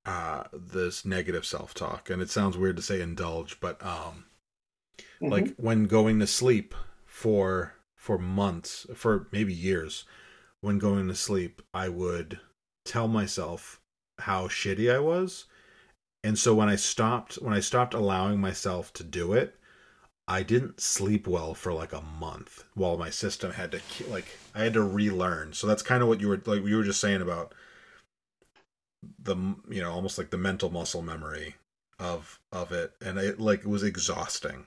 [0.06, 4.24] uh this negative self-talk and it sounds weird to say indulge but um
[4.98, 5.28] mm-hmm.
[5.28, 6.74] like when going to sleep
[7.04, 10.04] for for months for maybe years
[10.60, 12.38] when going to sleep i would
[12.84, 13.80] tell myself
[14.20, 15.46] how shitty i was
[16.24, 19.56] and so when I stopped when I stopped allowing myself to do it,
[20.26, 24.64] I didn't sleep well for like a month while my system had to like I
[24.64, 25.52] had to relearn.
[25.52, 27.54] So that's kind of what you were like you were just saying about
[29.22, 29.36] the
[29.68, 31.54] you know almost like the mental muscle memory
[32.00, 34.66] of of it and it like it was exhausting.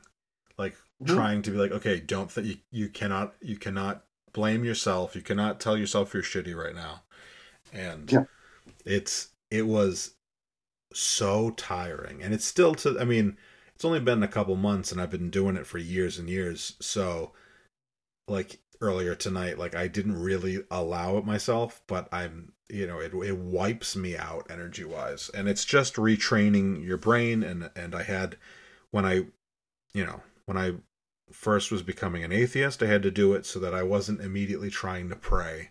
[0.57, 0.73] Like
[1.03, 1.13] mm-hmm.
[1.13, 5.15] trying to be like okay, don't th- you, you cannot you cannot blame yourself.
[5.15, 7.03] You cannot tell yourself you're shitty right now.
[7.73, 8.23] And yeah.
[8.85, 10.15] it's it was
[10.93, 12.21] so tiring.
[12.21, 13.37] And it's still to i mean
[13.75, 16.75] it's only been a couple months and i've been doing it for years and years.
[16.79, 17.33] So
[18.27, 23.13] like earlier tonight like i didn't really allow it myself but i'm you know it,
[23.13, 27.43] it wipes me out energy wise and it's just retraining your brain.
[27.43, 28.37] And and i had
[28.89, 29.25] when i
[29.93, 30.73] you know when i
[31.31, 34.69] first was becoming an atheist i had to do it so that i wasn't immediately
[34.69, 35.69] trying to pray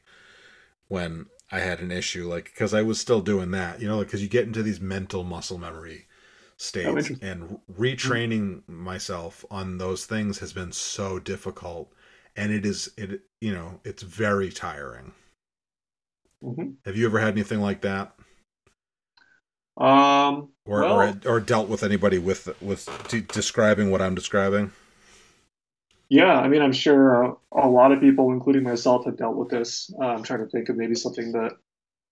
[0.89, 4.23] when I had an issue, like because I was still doing that, you know, because
[4.23, 6.07] you get into these mental muscle memory
[6.57, 11.93] states, oh, and retraining myself on those things has been so difficult,
[12.37, 15.13] and it is it you know it's very tiring.
[16.43, 16.71] Mm-hmm.
[16.85, 18.15] Have you ever had anything like that?
[19.77, 24.73] Um, or well, or, or dealt with anybody with with de- describing what I'm describing?
[26.11, 29.95] Yeah, I mean, I'm sure a lot of people, including myself, have dealt with this.
[29.97, 31.53] Uh, I'm trying to think of maybe something that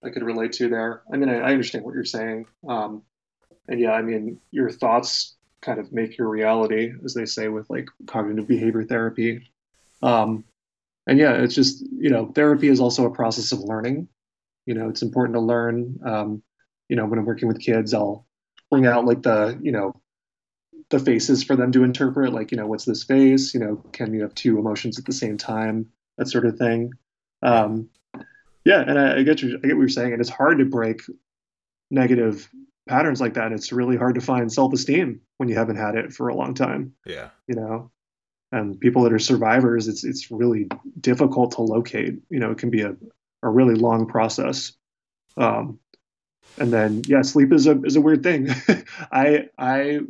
[0.05, 1.03] I could relate to there.
[1.13, 2.47] I mean, I, I understand what you're saying.
[2.69, 3.03] Um,
[3.67, 7.69] and yeah, I mean, your thoughts kind of make your reality, as they say with
[7.69, 9.51] like cognitive behavior therapy.
[10.01, 10.45] Um,
[11.09, 14.07] and yeah, it's just, you know, therapy is also a process of learning.
[14.65, 15.99] You know, it's important to learn.
[16.05, 16.43] Um,
[16.89, 18.27] you know, when I'm working with kids, I'll
[18.71, 20.01] bring out like the, you know,
[20.91, 23.55] the faces for them to interpret like you know what's this face?
[23.55, 25.91] You know can you have two emotions at the same time?
[26.17, 26.93] That sort of thing.
[27.43, 27.91] Um,
[28.65, 30.65] yeah and I, I get you i get what you're saying and it's hard to
[30.65, 31.01] break
[31.91, 32.49] negative
[32.89, 36.29] patterns like that it's really hard to find self-esteem when you haven't had it for
[36.29, 36.95] a long time.
[37.07, 37.31] Yeah.
[37.47, 37.91] You know?
[38.51, 40.69] And people that are survivors it's it's really
[41.01, 42.97] difficult to locate you know it can be a,
[43.43, 44.73] a really long process.
[45.37, 45.79] Um,
[46.59, 48.49] and then yeah sleep is a is a weird thing.
[49.13, 50.01] I i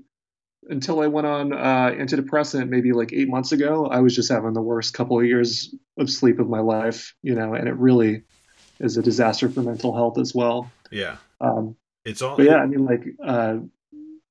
[0.69, 4.53] until I went on uh, antidepressant maybe like eight months ago, I was just having
[4.53, 8.23] the worst couple of years of sleep of my life, you know, and it really
[8.79, 10.71] is a disaster for mental health as well.
[10.91, 11.17] Yeah.
[11.41, 12.41] Um, it's all.
[12.41, 13.59] Yeah, I mean, like, uh,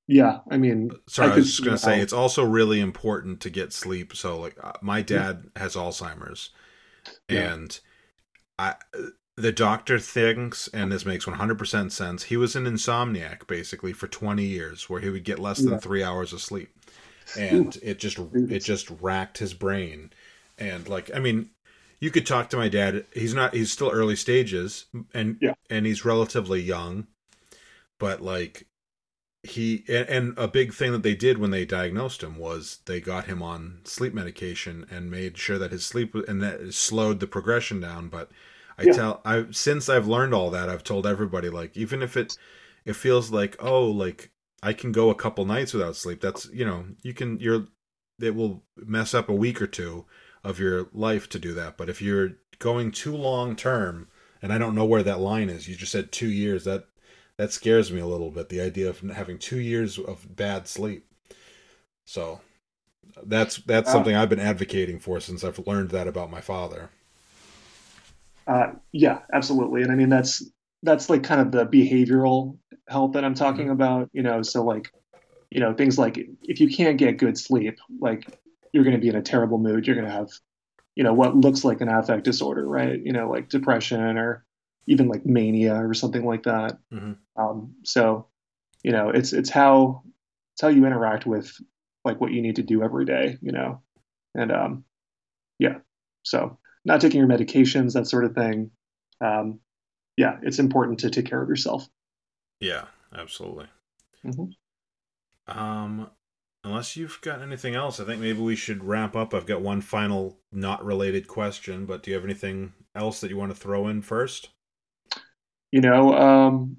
[0.07, 3.49] yeah, I mean, sorry, I, I was just gonna say it's also really important to
[3.49, 4.15] get sleep.
[4.15, 5.61] So, like, uh, my dad yeah.
[5.61, 6.51] has Alzheimer's,
[7.29, 7.53] yeah.
[7.53, 7.79] and
[8.57, 8.75] I
[9.37, 14.43] the doctor thinks, and this makes 100% sense, he was an insomniac basically for 20
[14.43, 15.77] years where he would get less than yeah.
[15.77, 16.69] three hours of sleep.
[17.37, 20.11] And it just it just racked his brain.
[20.57, 21.49] And like I mean,
[21.99, 23.05] you could talk to my dad.
[23.13, 25.53] He's not he's still early stages and yeah.
[25.69, 27.05] and he's relatively young.
[27.99, 28.65] But like
[29.43, 33.01] he and, and a big thing that they did when they diagnosed him was they
[33.01, 37.27] got him on sleep medication and made sure that his sleep and that slowed the
[37.27, 38.31] progression down, but
[38.77, 38.91] I yeah.
[38.93, 42.37] tell I since I've learned all that, I've told everybody like even if it
[42.85, 44.31] it feels like oh like
[44.63, 46.21] I can go a couple nights without sleep.
[46.21, 47.67] That's you know you can you're
[48.19, 50.05] it will mess up a week or two
[50.43, 51.77] of your life to do that.
[51.77, 54.07] But if you're going too long term,
[54.41, 56.63] and I don't know where that line is, you just said two years.
[56.63, 56.85] That
[57.37, 58.49] that scares me a little bit.
[58.49, 61.05] The idea of having two years of bad sleep.
[62.05, 62.41] So
[63.23, 66.89] that's that's something I've been advocating for since I've learned that about my father.
[68.47, 69.81] Uh, yeah, absolutely.
[69.81, 70.49] And I mean, that's
[70.83, 73.71] that's like kind of the behavioral health that I'm talking mm-hmm.
[73.71, 74.09] about.
[74.13, 74.91] You know, so like,
[75.49, 78.39] you know, things like if you can't get good sleep, like
[78.71, 79.85] you're going to be in a terrible mood.
[79.85, 80.29] You're going to have,
[80.95, 82.99] you know, what looks like an affect disorder, right?
[83.03, 84.45] You know, like depression or
[84.87, 86.77] even like mania or something like that.
[86.93, 87.13] Mm-hmm.
[87.41, 88.27] Um, so,
[88.83, 90.03] you know, it's it's how
[90.53, 91.51] it's how you interact with
[92.05, 93.81] like what you need to do every day, you know,
[94.33, 94.85] and um,
[95.59, 95.79] yeah.
[96.23, 98.71] So, not taking your medications, that sort of thing.
[99.21, 99.59] Um,
[100.15, 101.87] yeah, it's important to take care of yourself.
[102.59, 103.67] Yeah, absolutely.
[104.25, 105.59] Mm-hmm.
[105.59, 106.09] Um,
[106.63, 109.33] unless you've got anything else, I think maybe we should wrap up.
[109.33, 113.37] I've got one final, not related question, but do you have anything else that you
[113.37, 114.49] want to throw in first?
[115.71, 116.77] You know, um,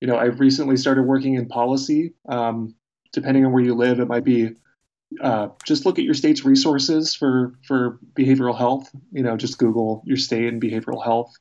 [0.00, 2.14] you know, I've recently started working in policy.
[2.28, 2.74] Um,
[3.12, 4.50] depending on where you live, it might be
[5.20, 8.90] uh, just look at your state's resources for for behavioral health.
[9.12, 11.32] You know, just Google your state and behavioral health.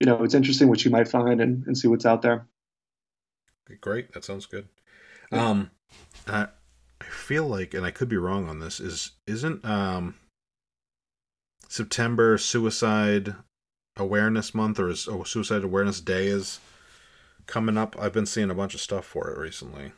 [0.00, 2.46] You know, it's interesting what you might find and, and see what's out there.
[3.80, 4.68] Great, that sounds good.
[5.32, 5.48] Yeah.
[5.48, 5.70] Um,
[6.26, 6.48] I,
[7.00, 10.14] I feel like, and I could be wrong on this, is isn't um
[11.68, 13.34] September Suicide
[13.96, 16.60] Awareness Month or is oh, Suicide Awareness Day is
[17.46, 17.96] coming up?
[17.98, 19.92] I've been seeing a bunch of stuff for it recently.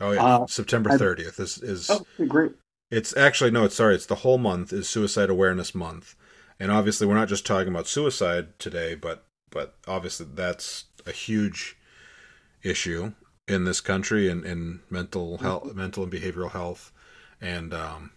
[0.00, 2.52] Oh yeah, uh, September thirtieth is is oh, great.
[2.90, 6.16] It's actually no, it's sorry, it's the whole month is Suicide Awareness Month,
[6.58, 11.76] and obviously we're not just talking about suicide today, but but obviously that's a huge
[12.62, 13.12] issue
[13.46, 15.78] in this country and in, in mental health, mm-hmm.
[15.78, 16.92] mental and behavioral health,
[17.40, 18.12] and um,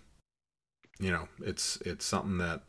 [0.99, 2.61] you know, it's it's something that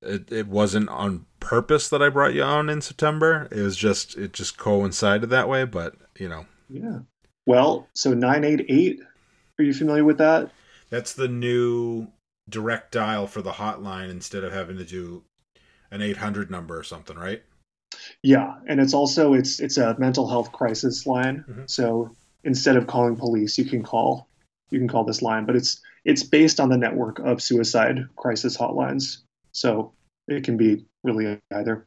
[0.00, 3.48] it it wasn't on purpose that I brought you on in September.
[3.50, 6.46] It was just it just coincided that way, but you know.
[6.68, 7.00] Yeah.
[7.46, 9.00] Well, so 988,
[9.58, 10.50] are you familiar with that?
[10.90, 12.08] That's the new
[12.48, 15.24] direct dial for the hotline instead of having to do
[15.90, 17.42] an 800 number or something, right?
[18.22, 21.44] Yeah, and it's also it's it's a mental health crisis line.
[21.48, 21.62] Mm-hmm.
[21.66, 22.14] So
[22.44, 24.28] instead of calling police, you can call
[24.70, 28.56] you can call this line, but it's it's based on the network of suicide crisis
[28.56, 29.18] hotlines.
[29.52, 29.92] So
[30.28, 31.86] it can be really either.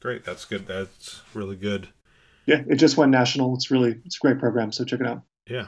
[0.00, 0.66] Great, that's good.
[0.66, 1.88] That's really good
[2.50, 3.54] yeah, it just went national.
[3.54, 5.22] It's really it's a great program, so check it out.
[5.48, 5.66] Yeah.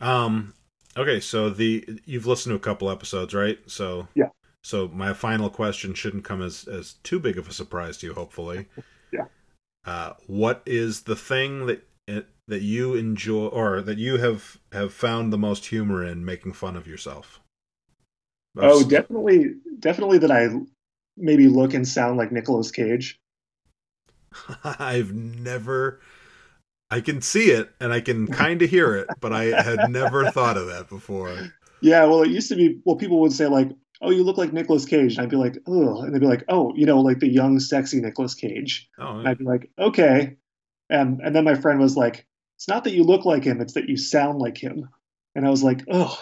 [0.00, 0.52] Um.
[0.96, 3.58] Okay, so the you've listened to a couple episodes, right?
[3.66, 4.28] So yeah.
[4.62, 8.14] So my final question shouldn't come as as too big of a surprise to you,
[8.14, 8.66] hopefully.
[9.12, 9.24] yeah.
[9.84, 11.82] Uh, what is the thing that
[12.48, 16.76] that you enjoy or that you have have found the most humor in making fun
[16.76, 17.40] of yourself?
[18.54, 18.84] Most...
[18.84, 20.48] Oh, definitely, definitely that I
[21.16, 23.18] maybe look and sound like Nicolas Cage.
[24.64, 26.00] I've never
[26.90, 30.30] I can see it and I can kind of hear it, but I had never
[30.30, 31.36] thought of that before.
[31.80, 32.80] Yeah, well, it used to be.
[32.84, 33.70] Well, people would say like,
[34.00, 36.44] "Oh, you look like Nicolas Cage," and I'd be like, "Oh," and they'd be like,
[36.48, 39.30] "Oh, you know, like the young, sexy Nicolas Cage." Oh, yeah.
[39.30, 40.36] I'd be like, "Okay,"
[40.88, 42.26] and and then my friend was like,
[42.56, 44.88] "It's not that you look like him; it's that you sound like him."
[45.34, 46.18] And I was like, "Oh,"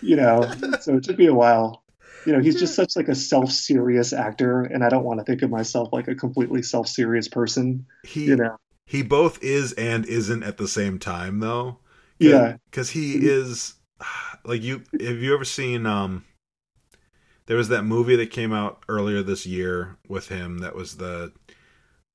[0.00, 0.50] you know.
[0.80, 1.82] so it took me a while
[2.28, 5.40] you know, he's just such like a self-serious actor, and I don't want to think
[5.40, 7.86] of myself like a completely self-serious person.
[8.02, 11.78] He, you know, he both is and isn't at the same time, though.
[12.18, 13.76] Yeah, because he is
[14.44, 14.82] like you.
[15.00, 15.86] Have you ever seen?
[15.86, 16.26] um
[17.46, 20.58] There was that movie that came out earlier this year with him.
[20.58, 21.32] That was the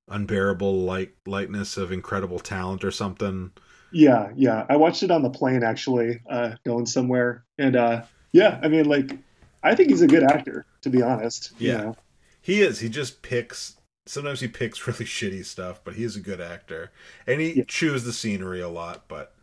[0.08, 3.52] unbearable light lightness of incredible talent or something.
[3.92, 4.68] Yeah, yeah.
[4.70, 8.86] I watched it on the plane actually, uh, going somewhere, and uh, yeah, I mean,
[8.86, 9.18] like
[9.64, 11.54] I think he's a good actor, to be honest.
[11.58, 11.96] Yeah, you know?
[12.42, 12.80] he is.
[12.80, 13.78] He just picks.
[14.06, 16.92] Sometimes he picks really shitty stuff, but he is a good actor,
[17.26, 17.64] and he yeah.
[17.68, 19.06] chews the scenery a lot.
[19.08, 19.34] But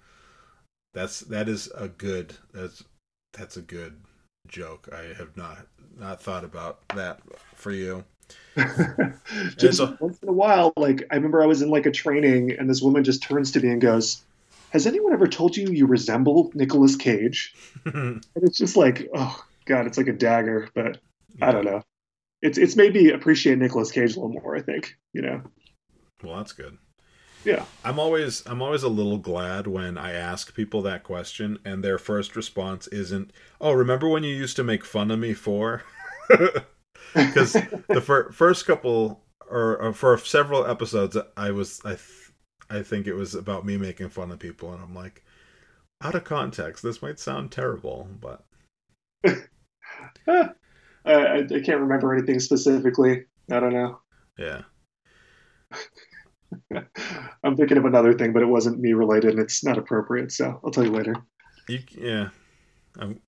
[0.92, 2.84] that's that is a good that's
[3.32, 4.00] that's a good
[4.46, 4.88] joke.
[4.92, 5.66] I have not
[5.98, 7.20] not thought about that
[7.54, 8.04] for you.
[9.56, 12.68] just once in a while, like I remember I was in like a training, and
[12.68, 14.22] this woman just turns to me and goes,
[14.70, 17.54] "Has anyone ever told you you resemble Nicolas Cage?"
[17.84, 20.98] and it's just like, oh God, it's like a dagger, but
[21.38, 21.48] yeah.
[21.48, 21.82] I don't know.
[22.42, 24.56] It's it's made me appreciate Nicolas Cage a little more.
[24.56, 25.42] I think you know.
[26.24, 26.76] Well, that's good.
[27.44, 31.84] Yeah, I'm always I'm always a little glad when I ask people that question and
[31.84, 35.84] their first response isn't, "Oh, remember when you used to make fun of me for?"
[37.12, 37.54] Because
[37.88, 42.30] the fir- first couple or, or, for several episodes, I was I th-
[42.68, 45.24] I think it was about me making fun of people, and I'm like,
[46.00, 48.44] out of context, this might sound terrible, but
[50.28, 50.50] I,
[51.04, 53.24] I, can't remember anything specifically.
[53.50, 53.98] I don't know.
[54.38, 54.62] Yeah.
[57.44, 60.32] I'm thinking of another thing, but it wasn't me related, and it's not appropriate.
[60.32, 61.14] So I'll tell you later.
[61.68, 62.28] You, yeah.
[62.98, 63.20] Um,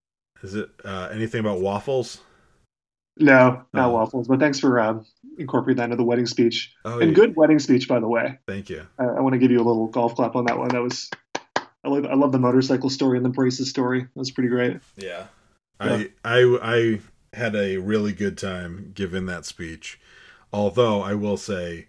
[0.42, 2.20] is it uh, anything about waffles?
[3.18, 3.92] No, not oh.
[3.92, 4.28] waffles.
[4.28, 5.00] But thanks for uh,
[5.38, 6.72] incorporating that into the wedding speech.
[6.84, 7.14] Oh, and yeah.
[7.14, 8.38] good wedding speech, by the way.
[8.46, 8.86] Thank you.
[8.98, 10.68] I, I want to give you a little golf clap on that one.
[10.68, 11.10] That was.
[11.84, 14.02] I love, I love the motorcycle story and the braces story.
[14.02, 14.78] That was pretty great.
[14.96, 15.26] Yeah.
[15.84, 16.04] Yeah.
[16.24, 17.00] I I I
[17.32, 20.00] had a really good time giving that speech.
[20.52, 21.88] Although I will say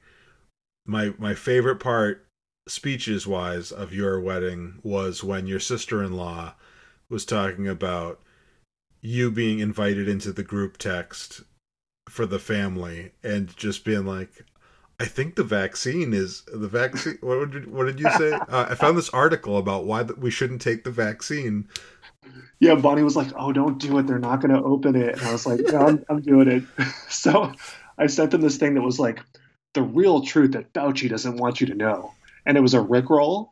[0.86, 2.26] my my favorite part
[2.68, 6.54] speeches wise of your wedding was when your sister-in-law
[7.10, 8.22] was talking about
[9.02, 11.42] you being invited into the group text
[12.10, 14.46] for the family and just being like
[15.00, 17.18] I think the vaccine is the vaccine.
[17.22, 18.32] What did what did you say?
[18.48, 21.68] Uh, I found this article about why we shouldn't take the vaccine.
[22.60, 24.08] Yeah, Bonnie was like, "Oh, don't do it.
[24.08, 26.64] They're not going to open it." And I was like, "No, I'm, I'm doing it."
[27.10, 27.52] so
[27.98, 29.20] I sent them this thing that was like
[29.74, 32.14] the real truth that Fauci doesn't want you to know,
[32.46, 33.50] and it was a Rickroll,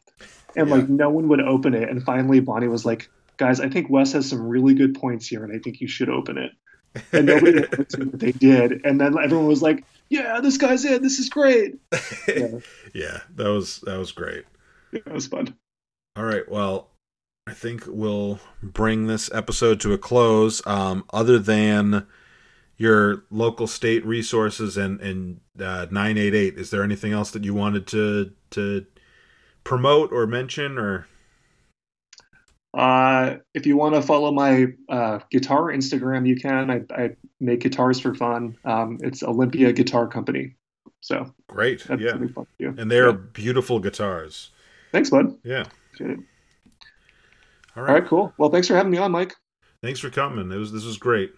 [0.56, 0.76] and yeah.
[0.76, 1.90] like no one would open it.
[1.90, 5.44] And finally, Bonnie was like, "Guys, I think Wes has some really good points here,
[5.44, 6.52] and I think you should open it."
[7.12, 7.60] And nobody
[7.98, 11.02] what they did, and then everyone was like, "Yeah, this guy's in.
[11.02, 11.80] This is great."
[12.28, 12.60] Yeah.
[12.94, 14.46] yeah, that was that was great.
[14.92, 15.56] Yeah, it was fun.
[16.16, 16.91] All right, well,
[17.48, 20.66] I think we'll bring this episode to a close.
[20.68, 22.06] Um, other than
[22.78, 27.86] your local state resources and and uh, 988 is there anything else that you wanted
[27.86, 28.86] to to
[29.64, 31.08] promote or mention or
[32.74, 36.72] uh, if you want to follow my uh, guitar Instagram, you can.
[36.72, 37.10] I, I
[37.42, 38.58] make guitars for fun.
[38.64, 40.56] Um, it's Olympia Guitar Company.
[41.02, 42.18] So great, yeah,
[42.78, 43.18] and they are yeah.
[43.34, 44.52] beautiful guitars.
[44.94, 45.36] Thanks, bud.
[45.44, 45.66] Yeah.
[47.76, 47.90] All right.
[47.90, 48.34] All right, cool.
[48.38, 49.36] Well, thanks for having me on, Mike.
[49.82, 50.52] Thanks for coming.
[50.52, 51.32] It was this was great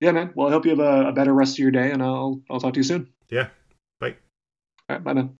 [0.00, 0.32] yeah, man.
[0.34, 2.60] Well, I hope you have a, a better rest of your day, and I'll I'll
[2.60, 3.08] talk to you soon.
[3.30, 3.48] Yeah.
[3.98, 4.16] Bye.
[4.88, 5.04] All right.
[5.04, 5.38] Bye, man.